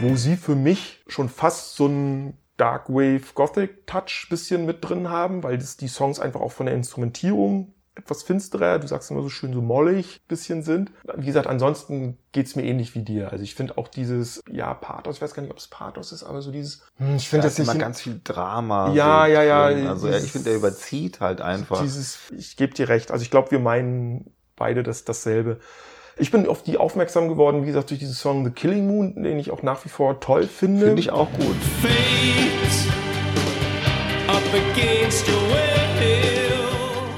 [0.01, 5.09] wo sie für mich schon fast so einen Dark Wave Gothic Touch bisschen mit drin
[5.09, 9.23] haben, weil das die Songs einfach auch von der Instrumentierung etwas finsterer, du sagst immer
[9.23, 10.91] so schön so mollig bisschen sind.
[11.15, 13.31] Wie gesagt, ansonsten geht's mir ähnlich wie dir.
[13.31, 16.23] Also ich finde auch dieses, ja, Pathos, ich weiß gar nicht, ob es Pathos ist,
[16.23, 18.93] aber so dieses, hm, ich Da finde ist das nicht immer ganz viel Drama.
[18.93, 19.87] Ja, ja, ja, drin.
[19.87, 21.81] Also dieses- ich finde, er überzieht halt einfach.
[21.81, 23.09] Dieses, ich gebe dir recht.
[23.11, 25.59] Also ich glaube, wir meinen beide das dasselbe.
[26.19, 29.37] Ich bin auf die aufmerksam geworden, wie gesagt, durch diesen Song The Killing Moon, den
[29.37, 30.85] ich auch nach wie vor toll finde.
[30.87, 31.55] Finde ich auch gut.
[31.81, 32.89] Fate
[34.27, 35.57] up against your will.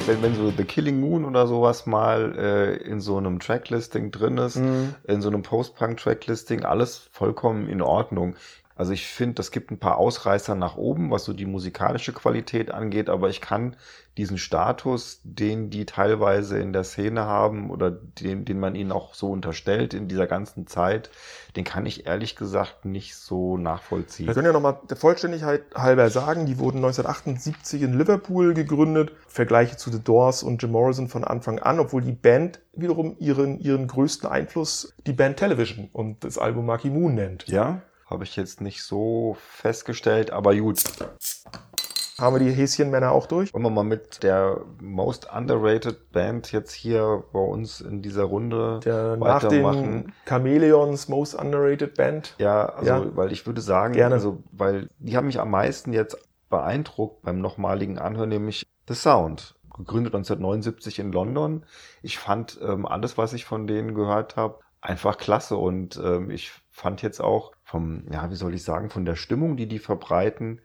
[0.05, 4.37] wenn, wenn so The Killing Moon oder sowas mal äh, in so einem Tracklisting drin
[4.37, 4.95] ist, Mhm.
[5.07, 8.35] in so einem Post-Punk-Tracklisting, alles vollkommen in Ordnung.
[8.79, 12.71] Also ich finde, das gibt ein paar Ausreißer nach oben, was so die musikalische Qualität
[12.71, 13.75] angeht, aber ich kann
[14.15, 19.15] diesen Status, den die teilweise in der Szene haben oder den, den man ihnen auch
[19.15, 21.09] so unterstellt in dieser ganzen Zeit,
[21.57, 24.27] den kann ich ehrlich gesagt nicht so nachvollziehen.
[24.27, 29.11] Wir können ja nochmal der Vollständigkeit halber sagen, die wurden 1978 in Liverpool gegründet.
[29.27, 33.59] Vergleiche zu The Doors und Jim Morrison von Anfang an, obwohl die Band wiederum ihren,
[33.59, 37.45] ihren größten Einfluss die Band Television und das Album Marky Moon nennt.
[37.49, 40.81] Ja, habe ich jetzt nicht so festgestellt, aber gut.
[42.19, 43.53] Haben wir die Häschenmänner auch durch?
[43.53, 48.81] Wollen wir mal mit der most underrated Band jetzt hier bei uns in dieser Runde
[48.83, 49.83] Der, nach weitermachen?
[50.03, 52.35] den Chameleons Most Underrated Band.
[52.37, 53.15] Ja, also, Ja.
[53.15, 54.15] weil ich würde sagen, Gerne.
[54.15, 56.17] also, weil die haben mich am meisten jetzt
[56.49, 59.55] beeindruckt beim nochmaligen Anhören, nämlich The Sound.
[59.77, 61.63] Gegründet 1979 in London.
[62.01, 66.51] Ich fand ähm, alles, was ich von denen gehört habe, einfach klasse und ähm, ich
[66.71, 70.61] fand jetzt auch vom, ja, wie soll ich sagen, von der Stimmung, die die verbreiten,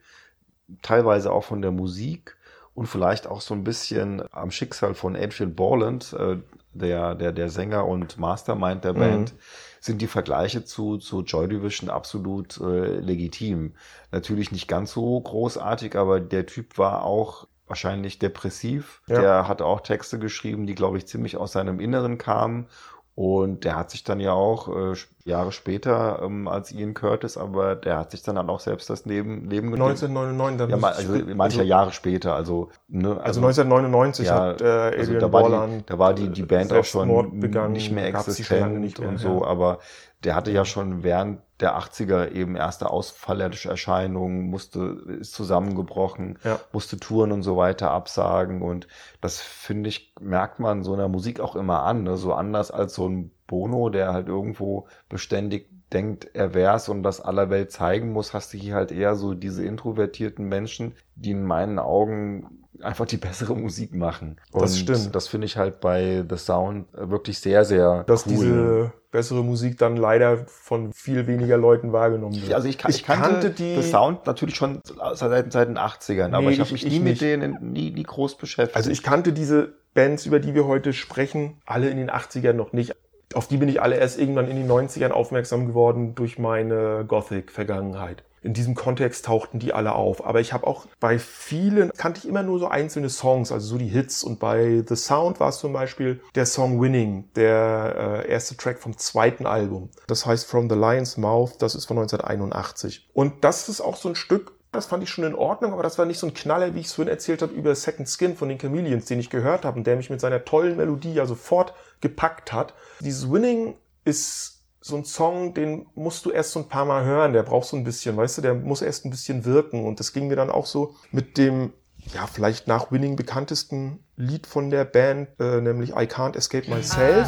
[0.81, 2.37] teilweise auch von der Musik
[2.73, 6.37] und vielleicht auch so ein bisschen am Schicksal von Adrian Borland, äh,
[6.73, 8.99] der, der, der Sänger und Mastermind der Mhm.
[8.99, 9.33] Band,
[9.79, 13.75] sind die Vergleiche zu, zu Joy Division absolut äh, legitim.
[14.11, 19.01] Natürlich nicht ganz so großartig, aber der Typ war auch wahrscheinlich depressiv.
[19.07, 19.21] Ja.
[19.21, 22.67] Der hat auch Texte geschrieben, die, glaube ich, ziemlich aus seinem Inneren kamen.
[23.15, 24.95] Und der hat sich dann ja auch äh,
[25.25, 29.49] Jahre später ähm, als Ian Curtis, aber der hat sich dann auch selbst das Leben,
[29.49, 29.89] Leben genommen.
[29.91, 30.57] 1999.
[30.59, 34.65] dann Ja, ma- also mancher also, Jahre später, also, ne, also 1999 ja, hat äh,
[34.65, 38.07] also Adrian da war, die, da war die, die Band auch schon begangen, nicht mehr
[38.07, 39.47] existent nicht mehr, und so, ja.
[39.47, 39.79] aber
[40.23, 46.59] der hatte ja schon während der 80er eben erste ausfallerische Erscheinungen, musste, ist zusammengebrochen, Ja.
[46.71, 48.87] musste Touren und so weiter absagen und
[49.21, 52.15] das finde ich, merkt man so einer Musik auch immer an, ne?
[52.17, 57.21] so anders als so ein Bono, der halt irgendwo beständig denkt, er wär's und das
[57.21, 61.43] aller Welt zeigen muss, hast du hier halt eher so diese introvertierten Menschen, die in
[61.43, 64.37] meinen Augen einfach die bessere Musik machen.
[64.51, 65.15] Das und stimmt.
[65.15, 68.31] Das finde ich halt bei The Sound wirklich sehr, sehr dass cool.
[68.33, 72.53] diese bessere Musik dann leider von viel weniger Leuten wahrgenommen wird.
[72.53, 74.81] also ich, ich ich kannte, kannte die The Sound natürlich schon
[75.13, 77.21] seit, seit den 80ern, aber Nee, ich habe ich- mich ich nie nicht.
[77.21, 78.75] mit denen nie, nie groß beschäftigt.
[78.75, 82.73] Also ich kannte diese Bands, über die wir heute sprechen, alle in den 80ern noch
[82.73, 82.93] nicht.
[83.33, 88.23] Auf die bin ich alle erst irgendwann in den 90ern aufmerksam geworden durch meine Gothic-Vergangenheit.
[88.45, 90.23] In diesem Kontext tauchten die alle auf.
[90.23, 93.77] Aber ich habe auch bei vielen, kannte ich immer nur so einzelne Songs, also so
[93.79, 94.23] die Hits.
[94.23, 98.77] Und bei The Sound war es zum Beispiel der Song Winning, der äh, erste Track
[98.77, 99.89] vom zweiten Album.
[100.05, 103.09] Das heißt From the Lion's Mouth, das ist von 1981.
[103.13, 105.97] Und das ist auch so ein Stück, das fand ich schon in Ordnung, aber das
[105.97, 108.49] war nicht so ein Knaller, wie ich es vorhin erzählt habe, über Second Skin von
[108.49, 111.73] den Chameleons, den ich gehört habe und der mich mit seiner tollen Melodie ja sofort
[112.01, 112.73] gepackt hat.
[112.99, 117.33] Dieses Winning ist so ein Song, den musst du erst so ein paar Mal hören,
[117.33, 120.13] der braucht so ein bisschen, weißt du, der muss erst ein bisschen wirken und das
[120.13, 121.73] ging mir dann auch so mit dem,
[122.13, 127.27] ja, vielleicht nach Winning bekanntesten Lied von der Band, äh, nämlich I Can't Escape Myself.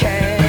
[0.00, 0.48] Can't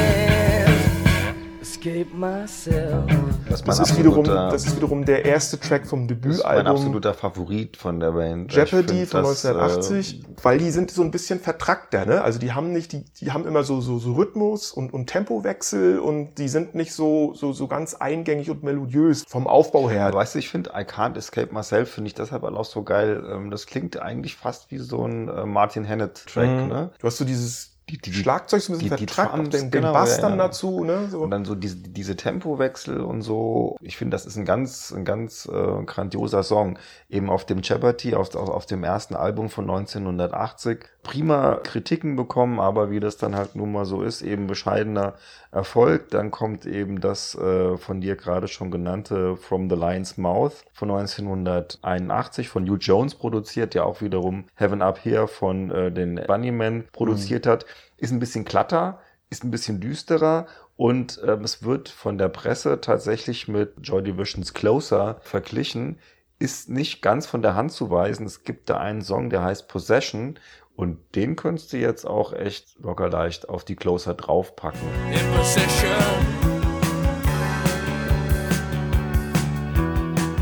[1.62, 3.29] escape myself.
[3.50, 6.68] Das, Das ist, wiederum, das ist wiederum der erste Track vom das ist mein Debütalbum
[6.72, 8.54] absoluter Favorit von der Band.
[8.54, 12.22] Jeopardy von find das, 1980, äh, weil die sind so ein bisschen vertrackter, ne?
[12.22, 16.00] Also die haben nicht, die, die haben immer so, so, so Rhythmus und, und Tempowechsel
[16.00, 20.14] und die sind nicht so, so, so ganz eingängig und melodiös vom Aufbau her.
[20.14, 23.24] Weißt du, ich finde I Can't Escape Myself, finde ich deshalb auch so geil.
[23.30, 26.68] Ähm, Das klingt eigentlich fast wie so ein äh, Martin Hennett-Track, Mhm.
[26.68, 26.92] ne?
[27.00, 29.50] Du hast so dieses Die- die- Schlagzeug so ein bisschen die- die vertrackt und Drums,
[29.50, 30.48] den, den genau, Bass ja, dann ja.
[30.48, 31.08] dazu, ne?
[31.10, 31.22] So.
[31.22, 33.76] Und dann so diese, diese Tempowechsel und so.
[33.82, 36.78] Ich finde, das ist ein ganz, ein ganz äh, grandioser Song.
[37.10, 40.86] Eben auf dem Jeopardy, auf, auf, auf dem ersten Album von 1980.
[41.04, 45.14] Prima Kritiken bekommen, aber wie das dann halt nun mal so ist, eben bescheidener
[45.52, 46.10] Erfolg.
[46.10, 50.92] Dann kommt eben das äh, von dir gerade schon genannte From the Lion's Mouth von
[50.92, 56.88] 1981 von Hugh Jones produziert, der auch wiederum Heaven Up Here von äh, den Bunnymen
[56.92, 57.66] produziert hat.
[57.98, 62.80] Ist ein bisschen glatter, ist ein bisschen düsterer und ähm, es wird von der Presse
[62.82, 66.00] tatsächlich mit Joy Divisions Closer verglichen.
[66.40, 68.26] Ist nicht ganz von der Hand zu weisen.
[68.26, 70.40] Es gibt da einen Song, der heißt Possession
[70.80, 74.80] und den könntest du jetzt auch echt locker leicht auf die Closer draufpacken.
[75.12, 75.90] in possession.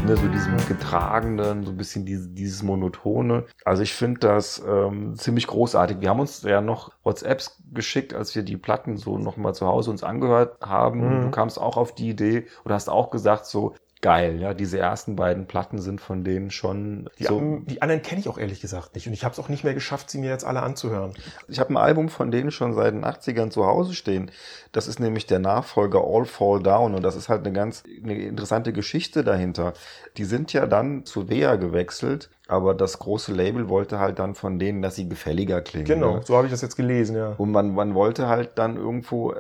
[0.06, 3.45] ne, so diesem getragenen, so ein bisschen diese, dieses monotone.
[3.65, 6.02] Also ich finde das ähm, ziemlich großartig.
[6.02, 9.89] Wir haben uns ja noch WhatsApps geschickt, als wir die Platten so nochmal zu Hause
[9.89, 11.00] uns angehört haben.
[11.00, 11.21] Mhm.
[11.23, 15.15] Du kamst auch auf die Idee oder hast auch gesagt, so geil, ja, diese ersten
[15.15, 17.38] beiden Platten sind von denen schon Die, so.
[17.39, 19.63] an- die anderen kenne ich auch ehrlich gesagt nicht und ich habe es auch nicht
[19.63, 21.13] mehr geschafft, sie mir jetzt alle anzuhören.
[21.47, 24.29] Ich habe ein Album von denen schon seit den 80ern zu Hause stehen.
[24.71, 28.15] Das ist nämlich der Nachfolger All Fall Down und das ist halt eine ganz eine
[28.19, 29.73] interessante Geschichte dahinter.
[30.17, 34.60] Die sind ja dann zu Wea gewechselt, aber das große Label wollte halt dann von
[34.60, 35.86] denen, dass sie gefälliger klingen.
[35.86, 36.21] Genau, Ne?
[36.23, 37.33] so habe ich das jetzt gelesen, ja.
[37.38, 39.33] Und man, man wollte halt dann irgendwo.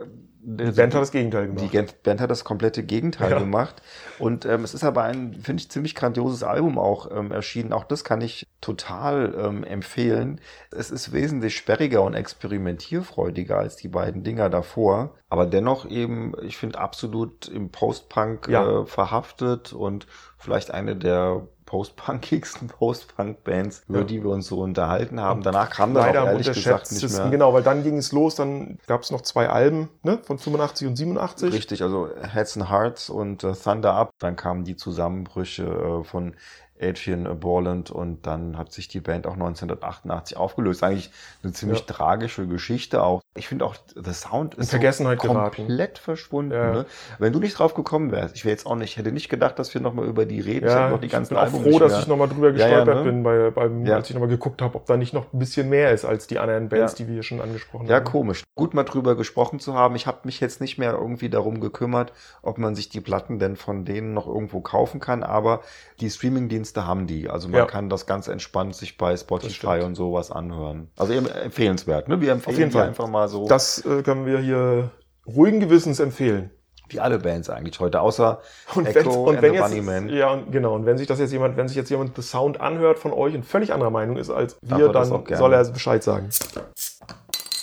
[0.47, 1.69] Äh, Die Band hat das Gegenteil gemacht.
[1.73, 3.39] Die Band hat das komplette Gegenteil Ja.
[3.39, 3.81] gemacht.
[4.19, 7.73] Und ähm, es ist aber ein, finde ich, ziemlich grandioses Album auch ähm, erschienen.
[7.73, 10.39] Auch das kann ich total ähm, empfehlen.
[10.71, 15.15] Es ist wesentlich sperriger und experimentierfreudiger als die beiden Dinger davor.
[15.29, 18.81] Aber dennoch eben, ich finde, absolut im Post-Punk Ja.
[18.81, 20.07] äh, verhaftet und
[20.37, 24.03] vielleicht eine der post-punkigsten Post-Punk-Bands, über Ja.
[24.05, 25.43] die wir uns so unterhalten haben.
[25.43, 27.29] Danach kam Leider auch ehrlich gesagt nicht mehr.
[27.29, 30.87] genau, weil dann ging es los, dann gab es noch zwei Alben, ne, von 85
[30.87, 31.53] und 87.
[31.53, 34.09] Richtig, also Heads and Hearts und äh, Thunder Up.
[34.17, 36.35] Dann kamen die Zusammenbrüche äh, von
[36.81, 40.83] Adrian Borland und dann hat sich die Band auch 1988 aufgelöst.
[40.83, 41.11] Eigentlich
[41.43, 41.85] eine ziemlich Ja.
[41.87, 43.21] tragische Geschichte auch.
[43.35, 45.15] Ich finde auch, der Sound ist so geraten.
[45.17, 46.51] komplett verschwunden.
[46.53, 46.71] Ja.
[46.73, 46.85] Ne?
[47.19, 49.73] Wenn du nicht drauf gekommen wärst, ich wäre jetzt auch nicht, hätte nicht gedacht, dass
[49.73, 50.65] wir nochmal über die reden.
[50.67, 52.67] ich Ja, noch die ich ganzen bin auch Album froh, dass ich nochmal drüber Ja,
[52.67, 53.11] ja, gestolpert ne?
[53.11, 53.95] bin, bei, beim, Ja.
[53.95, 56.39] als ich nochmal geguckt habe, ob da nicht noch ein bisschen mehr ist als die
[56.39, 56.97] anderen Bands, Ja.
[56.97, 58.05] die wir hier schon angesprochen Ja, haben.
[58.05, 58.43] komisch.
[58.55, 59.95] Gut mal drüber gesprochen zu haben.
[59.95, 63.55] Ich habe mich jetzt nicht mehr irgendwie darum gekümmert, ob man sich die Platten denn
[63.55, 65.61] von denen noch irgendwo kaufen kann, aber
[66.01, 67.29] die Streamingdienste haben die.
[67.29, 67.65] Also man Ja.
[67.65, 70.89] kann das ganz entspannt sich bei Spotify und sowas anhören.
[70.97, 72.07] Also eben empfehlenswert.
[72.09, 72.19] Ne?
[72.19, 72.87] Wir empfehlen Auf jeden Fall.
[72.87, 74.91] einfach mal so, Das äh, können wir hier
[75.25, 76.51] ruhigen Gewissens empfehlen.
[76.89, 78.39] wie alle Bands eigentlich heute, außer
[78.75, 80.09] Und Echo wenn, und and wenn the jetzt, Bunnymen.
[80.09, 82.61] ja, und genau, und wenn sich das jetzt jemand, wenn sich jetzt jemand The Sound
[82.61, 86.29] anhört von euch und völlig anderer Meinung ist als wir, dann soll er Bescheid sagen.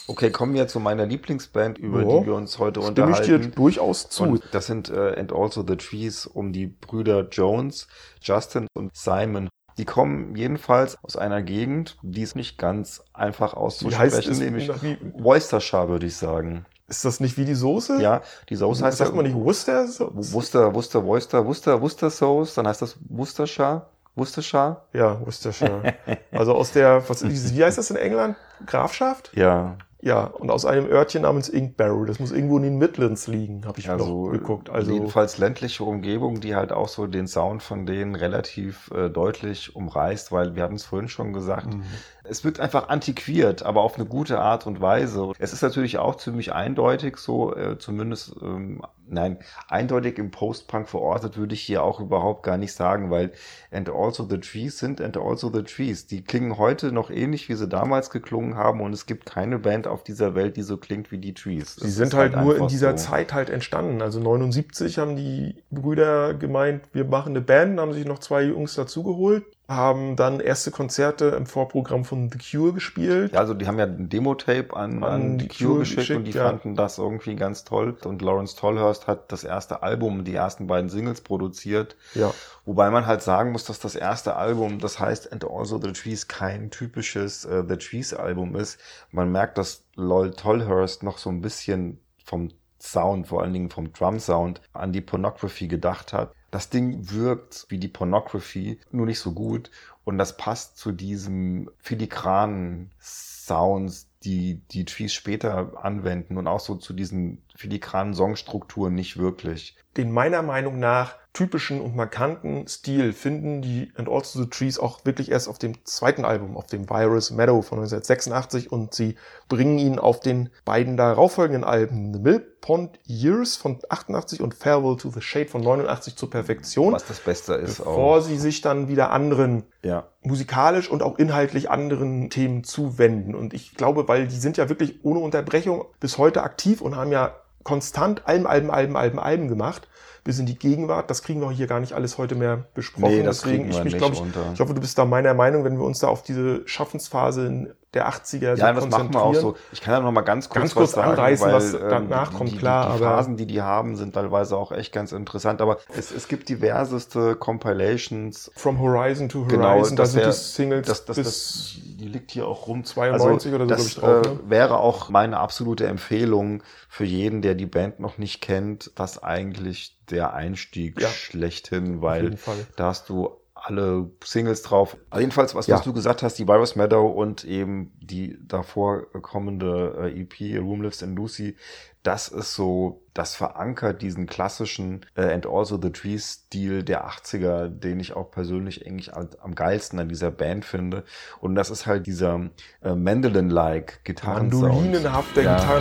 [0.06, 3.34] Okay, kommen wir zu meiner Lieblingsband, über Ja, die wir uns heute Stimme ich dir
[3.36, 3.52] unterhalten.
[3.56, 4.24] durchaus zu.
[4.24, 7.88] Und das sind äh, And Also the Trees um die Brüder Jones,
[8.20, 9.48] Justin und Simon.
[9.78, 14.70] Die kommen jedenfalls aus einer Gegend, die ist nicht ganz einfach Wie auszusprechen, nämlich
[15.14, 16.64] Worcestershire, würde ich sagen.
[16.86, 18.00] ist das nicht wie die Soße?
[18.00, 19.88] Ja, die Soße heißt Sagt ja man nicht Worcester?
[19.88, 24.82] Worcester, Worcester, Worcester, Worcester, Worcester Sauce, dann heißt das Worcestershire, Worcestershire.
[24.92, 25.94] Ja, Worcestershire.
[26.30, 28.36] also aus der, was, wie heißt das in England?
[28.66, 29.32] Grafschaft?
[29.34, 32.04] Ja, Ja, und aus einem Örtchen namens Inkbarrow.
[32.04, 34.68] Das muss irgendwo in den Midlands liegen, habe ich also noch geguckt.
[34.68, 39.74] Also jedenfalls ländliche Umgebung, die halt auch so den Sound von denen relativ äh, deutlich
[39.74, 41.84] umreißt, weil wir hatten es vorhin schon gesagt, Mhm.
[42.24, 45.32] Es wirkt einfach antiquiert, aber auf eine gute Art und Weise.
[45.38, 51.36] Es ist natürlich auch ziemlich eindeutig so, äh, zumindest, ähm, nein, eindeutig im Post-Punk verortet
[51.36, 53.32] würde ich hier auch überhaupt gar nicht sagen, weil
[53.70, 56.06] And Also the Trees sind And Also the Trees.
[56.06, 59.86] Die klingen heute noch ähnlich, wie sie damals geklungen haben und es gibt keine Band
[59.86, 61.76] auf dieser Welt, die so klingt wie die Trees.
[61.76, 63.10] Sie sind ist halt, nur in dieser so.
[63.10, 64.00] Zeit halt entstanden.
[64.00, 68.74] Also 79 haben die Brüder gemeint, wir machen eine Band, haben sich noch zwei Jungs
[68.74, 73.32] dazugeholt, haben dann erste Konzerte im Vorprogramm von The Cure gespielt.
[73.32, 76.18] Ja, also die haben ja ein Demo-Tape an, An an die Cure Cure geschickt, geschickt,
[76.18, 76.44] und die ja.
[76.44, 77.96] fanden das irgendwie ganz toll.
[78.04, 81.96] Und Lawrence Tolhurst hat das erste Album, die ersten beiden Singles produziert.
[82.14, 82.32] Ja.
[82.66, 86.28] Wobei man halt sagen muss, dass das erste Album, das heißt And Also the Trees,
[86.28, 88.78] kein typisches äh, The Trees Album ist.
[89.10, 92.50] Man merkt, dass Lol Tolhurst noch so ein bisschen vom
[92.80, 96.32] Sound, vor allen Dingen vom Drum-Sound, an die Pornography gedacht hat.
[96.54, 99.72] Das Ding wirkt wie die Pornography, nur nicht so gut.
[100.04, 106.76] Und das passt zu diesem filigranen Sounds, die die Trees später anwenden und auch so
[106.76, 109.76] zu diesen filigranen Songstrukturen nicht wirklich.
[109.96, 115.04] Den meiner Meinung nach typischen und markanten Stil finden die And Also the Trees auch
[115.04, 119.16] wirklich erst auf dem zweiten Album, auf dem Virus Meadow von 1986 und sie
[119.48, 124.96] bringen ihn auf den beiden darauffolgenden Alben The Mill Pond Years von 88 und Farewell
[124.96, 128.20] to the Shade von 89 zur Perfektion, Was das Beste ist bevor auch.
[128.22, 130.06] sie sich dann wieder anderen Ja.
[130.22, 133.34] musikalisch und auch inhaltlich anderen Themen zuwenden.
[133.34, 137.12] Und ich glaube, weil die sind ja wirklich ohne Unterbrechung bis heute aktiv und haben
[137.12, 139.88] ja konstant Alben, Alben, Alben, Alben, Alben gemacht
[140.24, 141.10] bis in die Gegenwart.
[141.10, 143.14] Das kriegen wir hier gar nicht alles heute mehr besprochen.
[143.14, 144.22] Nee, das Deswegen, ich mich, glaube ich,
[144.54, 148.08] ich hoffe, du bist da meiner Meinung, wenn wir uns da auf diese Schaffensphase der
[148.08, 149.56] 80er Ja, so das machen wir auch so.
[149.72, 151.80] Ich kann ja noch mal ganz kurz, Ganz kurz was sagen, anreißen, weil, was ähm,
[151.88, 154.92] danach die, kommt, die, klar, Die, die Phasen, die die haben, sind teilweise auch echt
[154.92, 155.60] ganz interessant.
[155.60, 158.50] Aber es, es gibt diverseste Compilations.
[158.56, 161.70] From Horizon to Horizon, Genau, da das sind wär- die Singles Das, das, bis das,
[161.98, 162.84] die liegt hier auch rum.
[162.84, 164.50] 92 oder so, das, glaub ich, drauf, äh, ne?
[164.50, 169.96] wäre auch meine absolute Empfehlung für jeden, der die Band noch nicht kennt, das eigentlich
[170.10, 171.08] der Einstieg Ja.
[171.08, 172.36] schlechthin, weil
[172.76, 173.30] da hast du
[173.66, 174.96] alle Singles drauf.
[175.08, 175.76] Also jedenfalls, was, Ja.
[175.76, 180.82] was du gesagt hast, die Virus Meadow und eben die davor kommende äh, EP Room
[180.82, 181.56] Lives and Lucy,
[182.02, 187.68] das ist so, das verankert diesen klassischen äh, And Also the Trees Stil der 80er,
[187.68, 191.04] den ich auch persönlich eigentlich am, am geilsten an dieser Band finde.
[191.40, 192.50] Und das ist halt dieser
[192.82, 194.74] äh, Mandolin-like Gitarrensound.
[194.74, 195.80] Mandolinenhafter Ja.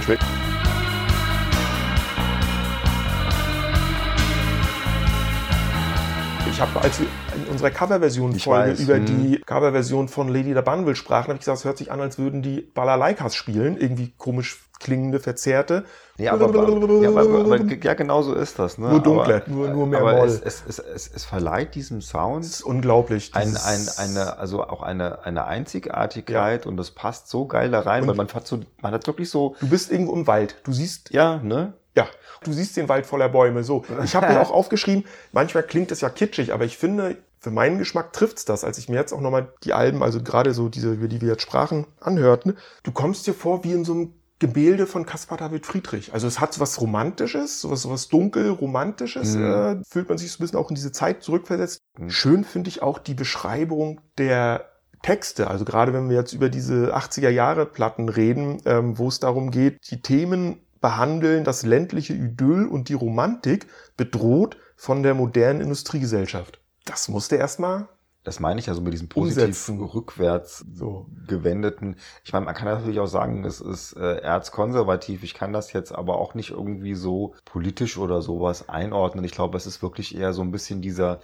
[6.50, 7.12] Ich habe, als wir in
[7.63, 9.06] unserer Coverversion-Folge über hm.
[9.06, 12.17] die Coverversion von Lady the Bunville sprachen, habe ich gesagt, es hört sich an, als
[12.17, 13.78] würden die Balalaikas spielen.
[13.78, 15.86] Irgendwie komisch klingende, verzerrte.
[16.17, 16.45] Ja, aber,
[17.02, 18.78] ja, aber, aber ja, genau so ist das.
[18.78, 18.89] Ne?
[18.89, 20.28] Nur dunkler, aber, nur- nur mehr aber Moll.
[20.28, 23.32] es, es, es, es, verleiht diesem Sound Das ist unglaublich.
[23.34, 28.04] ein, ein, eine, also auch eine, eine Einzigartigkeit und das passt so geil da rein,
[28.04, 30.58] Und- weil man hat so, man hat wirklich so, Du bist irgendwo im Wald.
[30.65, 31.73] Du siehst ja, ne?
[31.95, 32.08] Ja,
[32.43, 33.63] du siehst den Wald voller Bäume.
[33.63, 37.51] So, ich habe mir auch aufgeschrieben, manchmal klingt es ja kitschig, aber ich finde, für
[37.51, 40.69] meinen Geschmack trifft's das, als ich mir jetzt auch nochmal die Alben, also gerade so
[40.69, 42.56] diese, über die wir jetzt sprachen, anhörten.
[42.84, 46.13] Du kommst dir vor wie in so einem Gemälde von Caspar David Friedrich.
[46.13, 49.43] Also es hat so was Romantisches, sowas, sowas dunkel Romantisches, Mhm.
[49.43, 51.82] äh, fühlt man sich so ein bisschen auch in diese Zeit zurückversetzt.
[51.97, 52.10] Mhm.
[52.10, 54.69] Schön finde ich auch die Beschreibung der
[55.01, 59.19] Texte, also gerade wenn wir jetzt über diese 80er Jahre Platten reden, ähm, wo es
[59.19, 65.60] darum geht, die Themen behandeln das ländliche Idyll und die Romantik bedroht von der modernen
[65.60, 66.62] Industriegesellschaft.
[66.86, 67.88] Das musste erstmal
[68.24, 69.82] Das meine ich ja so mit diesem positiv Umsetzen.
[69.82, 71.08] rückwärts so.
[71.28, 71.98] gewendeten.
[72.24, 75.24] Ich meine, man kann natürlich auch sagen, es ist äh, erzkonservativ.
[75.24, 79.26] Ich kann das jetzt aber auch nicht irgendwie so politisch oder sowas einordnen.
[79.26, 81.19] Ich glaube, es ist wirklich eher so ein bisschen dieser,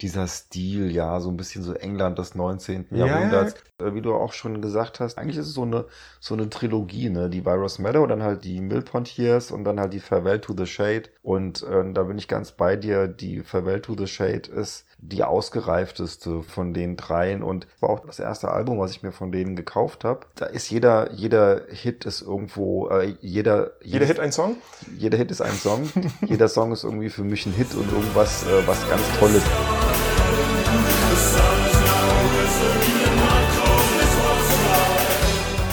[0.00, 2.86] dieser Stil, ja, so ein bisschen so England des 19.
[2.90, 3.54] Ja, Jahrhunderts.
[3.78, 5.86] Äh, Wie du auch schon gesagt hast, eigentlich ist es so eine,
[6.20, 7.30] so eine Trilogie, ne?
[7.30, 10.66] Die Virus Meadow, dann halt die Millpond Years und dann halt die Farewell to the
[10.66, 11.10] Shade.
[11.22, 13.08] Und äh, da bin ich ganz bei dir.
[13.08, 18.18] Die Farewell to the Shade ist die ausgereifteste von den dreien und war auch das
[18.20, 20.20] erste Album, was ich mir von denen gekauft habe.
[20.36, 24.56] Da ist jeder, jeder Hit ist irgendwo, äh, jeder, Jeder Hit ein Song?
[24.98, 25.88] jeder Hit ist ein Song.
[26.26, 29.42] jeder Song ist irgendwie für mich ein Hit und irgendwas, äh, was ganz Tolles.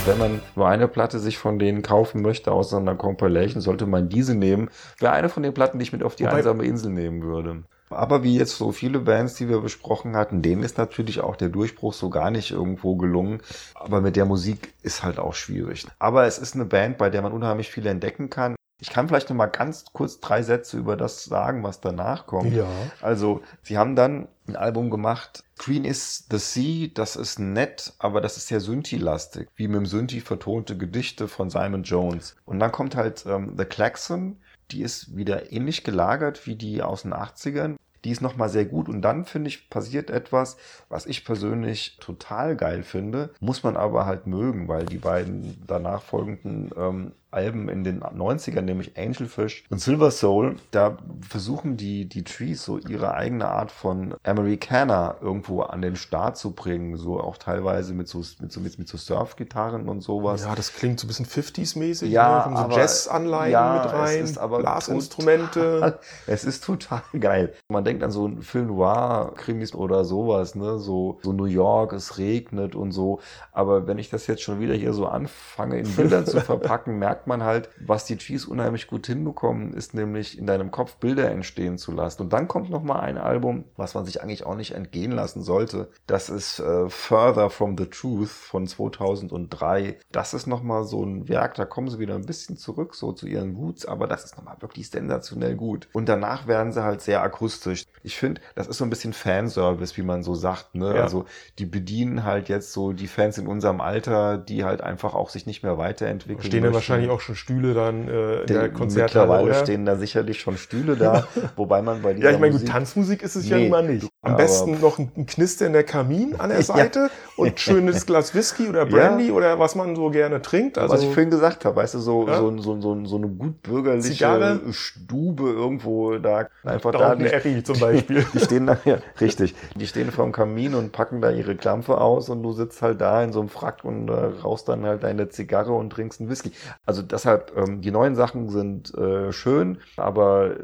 [0.06, 4.10] Wenn man nur eine Platte sich von denen kaufen möchte aus einer Compilation, sollte man
[4.10, 4.70] diese nehmen.
[4.98, 7.64] Wäre eine von den Platten, die ich mit auf die Wobei- einsame Insel nehmen würde.
[7.94, 11.50] Aber wie jetzt so viele Bands, die wir besprochen hatten, denen ist natürlich auch der
[11.50, 13.42] Durchbruch so gar nicht irgendwo gelungen.
[13.76, 15.88] Aber mit der Musik ist halt auch schwierig.
[16.00, 18.56] Aber es ist eine Band, bei der man unheimlich viel entdecken kann.
[18.82, 22.52] Ich kann vielleicht noch mal ganz kurz drei Sätze über das sagen, was danach kommt.
[22.52, 22.66] Ja.
[23.00, 25.44] Also, sie haben dann ein Album gemacht.
[25.60, 29.86] Green is the Sea, das ist nett, aber das ist sehr Synthi-lastig, wie mit dem
[29.86, 32.36] Synthi vertonte Gedichte von Simon Jones.
[32.46, 34.38] Und dann kommt halt ähm, The Klaxon,
[34.72, 37.76] die ist wieder ähnlich gelagert wie die aus den 80ern.
[38.04, 40.58] Die ist nochmal sehr gut und dann finde ich passiert etwas,
[40.90, 46.02] was ich persönlich total geil finde, muss man aber halt mögen, weil die beiden danach
[46.02, 52.24] folgenden ähm, Alben in den 90ern, nämlich Angelfish und Silver Soul, da versuchen die, die
[52.24, 57.38] Trees so ihre eigene Art von Americana irgendwo an den Start zu bringen, so auch
[57.38, 60.44] teilweise mit so, mit so, mit, mit so Surfgitarren und sowas.
[60.44, 62.08] Ja, das klingt so ein bisschen 50s-mäßig.
[62.10, 62.56] Ja, ne?
[62.58, 66.00] So aber- Jazz-Anleihen ja, mit es rein, ist aber Blasinstrumente.
[66.28, 67.54] Es ist total geil.
[67.70, 70.80] Man denkt an so einen Film Noir, Krimis oder sowas, ne?
[70.80, 73.20] So, so New York, es regnet und so.
[73.52, 77.21] Aber wenn ich das jetzt schon wieder hier so anfange, in Bildern zu verpacken, merkt
[77.22, 81.30] merkt man halt, was die Trees unheimlich gut hinbekommen, ist nämlich in deinem Kopf Bilder
[81.30, 82.24] entstehen zu lassen.
[82.24, 85.44] Und dann kommt noch mal ein Album, was man sich eigentlich auch nicht entgehen lassen
[85.44, 85.90] sollte.
[86.08, 90.00] Das ist äh, Further from the Truth von 2003.
[90.12, 93.12] Das ist noch mal so ein Werk, da kommen sie wieder ein bisschen zurück, so
[93.12, 95.88] zu ihren Roots, aber das ist noch mal wirklich sensationell gut.
[95.94, 97.86] Und danach werden sie halt sehr akustisch.
[98.04, 100.74] Ich finde, das ist so ein bisschen Fanservice, wie man so sagt.
[100.76, 100.96] Ne?
[100.96, 101.04] Ja.
[101.04, 101.26] Also
[101.60, 105.46] die bedienen halt jetzt so die Fans in unserem Alter, die halt einfach auch sich
[105.46, 106.48] nicht mehr weiterentwickeln.
[106.48, 106.74] Stehen möchten.
[106.74, 109.62] wahrscheinlich auch schon Stühle dann äh, in der Konzerthalle, Mittlerweile oder?
[109.62, 112.70] stehen da sicherlich schon Stühle da, wobei man bei dieser Ja, ich meine, gut, Musik
[112.72, 114.11] Tanzmusik ist es ja Nee, nun mal nicht.
[114.24, 116.64] Am besten noch ein, ein knisternder Kamin an der Ja.
[116.64, 120.78] Seite und ein schönes Glas Whisky oder Brandy oder was man so gerne trinkt.
[120.78, 122.38] Also, was ich vorhin gesagt habe, weißt du, so, Ja?
[122.38, 124.62] so, so, so, so eine gut bürgerliche Zigarre?
[124.72, 128.24] Stube irgendwo da, einfach da da, die, Eri zum Beispiel.
[128.34, 132.30] die stehen da, ja, richtig, die stehen vorm Kamin und packen da ihre Klampfe aus
[132.30, 135.30] und du sitzt halt da in so einem Frack und äh, rauchst dann halt deine
[135.30, 136.52] Zigarre und trinkst einen Whisky.
[136.86, 140.58] Also deshalb, ähm, die neuen Sachen sind äh, schön, aber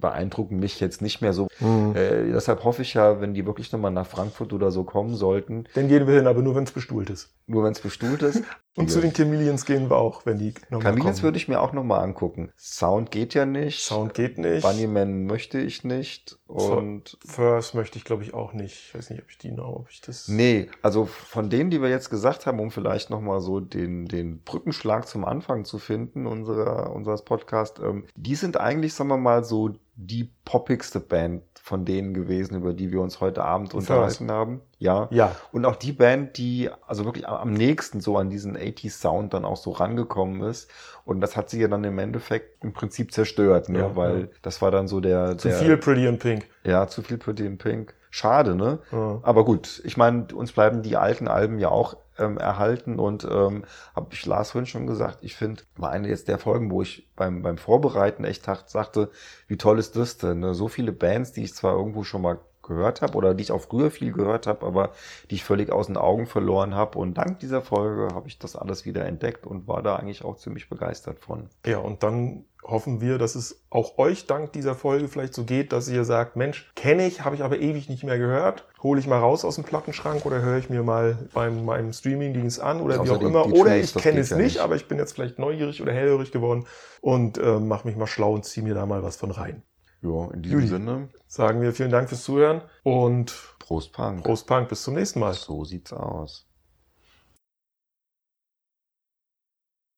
[0.00, 1.46] beeindrucken mich jetzt nicht mehr so.
[1.60, 1.94] Mhm.
[1.94, 5.64] Äh, deshalb hoffe ich ja, wenn die wirklich nochmal nach Frankfurt oder so kommen sollten,
[5.74, 7.34] Dann gehen wir hin, aber nur wenn es bestuhlt ist.
[7.46, 8.42] nur wenn es bestuhlt ist.
[8.76, 11.72] Und zu den Chameleons gehen wir auch, wenn die nochmal Chameleons würde ich mir auch
[11.72, 12.52] nochmal angucken.
[12.56, 13.82] Sound geht ja nicht.
[13.84, 14.62] Sound geht nicht.
[14.62, 16.38] Bunnyman möchte ich nicht.
[16.46, 18.84] Und First möchte ich, glaube ich, auch nicht.
[18.86, 20.28] Ich weiß nicht, ob ich die noch, ob ich das.
[20.28, 24.42] nee, also von denen, die wir jetzt gesagt haben, um vielleicht nochmal so den, den
[24.42, 29.42] Brückenschlag zum Anfang zu finden unserer, unseres Podcasts, ähm, die sind eigentlich, sagen wir mal,
[29.42, 29.70] so
[30.00, 34.60] die poppigste Band von denen gewesen, über die wir uns heute Abend unterhalten haben.
[34.78, 35.08] Ja.
[35.10, 39.00] Ja, Und auch die Band, die also wirklich am- am nächsten so an diesen 80s
[39.00, 40.70] Sound dann auch so rangekommen ist.
[41.04, 43.80] Und das hat sie ja dann im Endeffekt im Prinzip zerstört, ne?
[43.80, 44.26] Ja, weil ja.
[44.42, 46.46] das war dann so der, zu der viel Pretty in Pink.
[46.64, 47.92] ja, zu viel Pretty in Pink.
[48.10, 48.78] Schade, ne?
[48.92, 49.18] Ja.
[49.22, 53.64] Aber gut, ich meine, uns bleiben die alten Alben ja auch ähm, erhalten und ähm,
[53.94, 57.08] habe ich Lars vorhin schon gesagt, ich finde, war eine jetzt der Folgen, wo ich
[57.16, 59.10] beim, beim Vorbereiten echt dacht- sagte,
[59.46, 60.40] wie toll ist das denn?
[60.40, 60.54] Ne?
[60.54, 62.38] So viele Bands, die ich zwar irgendwo schon mal
[62.68, 64.90] gehört habe oder die ich auch früher viel gehört habe, aber
[65.30, 66.98] die ich völlig aus den Augen verloren habe.
[66.98, 70.36] Und dank dieser Folge habe ich das alles wieder entdeckt und war da eigentlich auch
[70.36, 71.48] ziemlich begeistert von.
[71.66, 75.72] Ja, und dann hoffen wir, dass es auch euch dank dieser Folge vielleicht so geht,
[75.72, 78.66] dass ihr sagt, Mensch, kenne ich, habe ich aber ewig nicht mehr gehört.
[78.82, 82.60] Hole ich mal raus aus dem Plattenschrank oder höre ich mir mal beim meinem Streamingdienst
[82.60, 83.44] an oder wie auch die- immer.
[83.46, 84.58] die oder ich kenne es ja nicht, nicht.
[84.60, 86.66] aber ich bin jetzt vielleicht neugierig oder hellhörig geworden
[87.00, 89.62] und äh, mache mich mal schlau und ziehe mir da mal was von rein.
[90.00, 90.68] Ja, in diesem Juli.
[90.68, 94.24] Sinne, Sagen wir vielen Dank fürs Zuhören und Prost Punk.
[94.24, 95.34] Prost Punk, bis zum nächsten Mal.
[95.34, 96.47] So sieht's aus.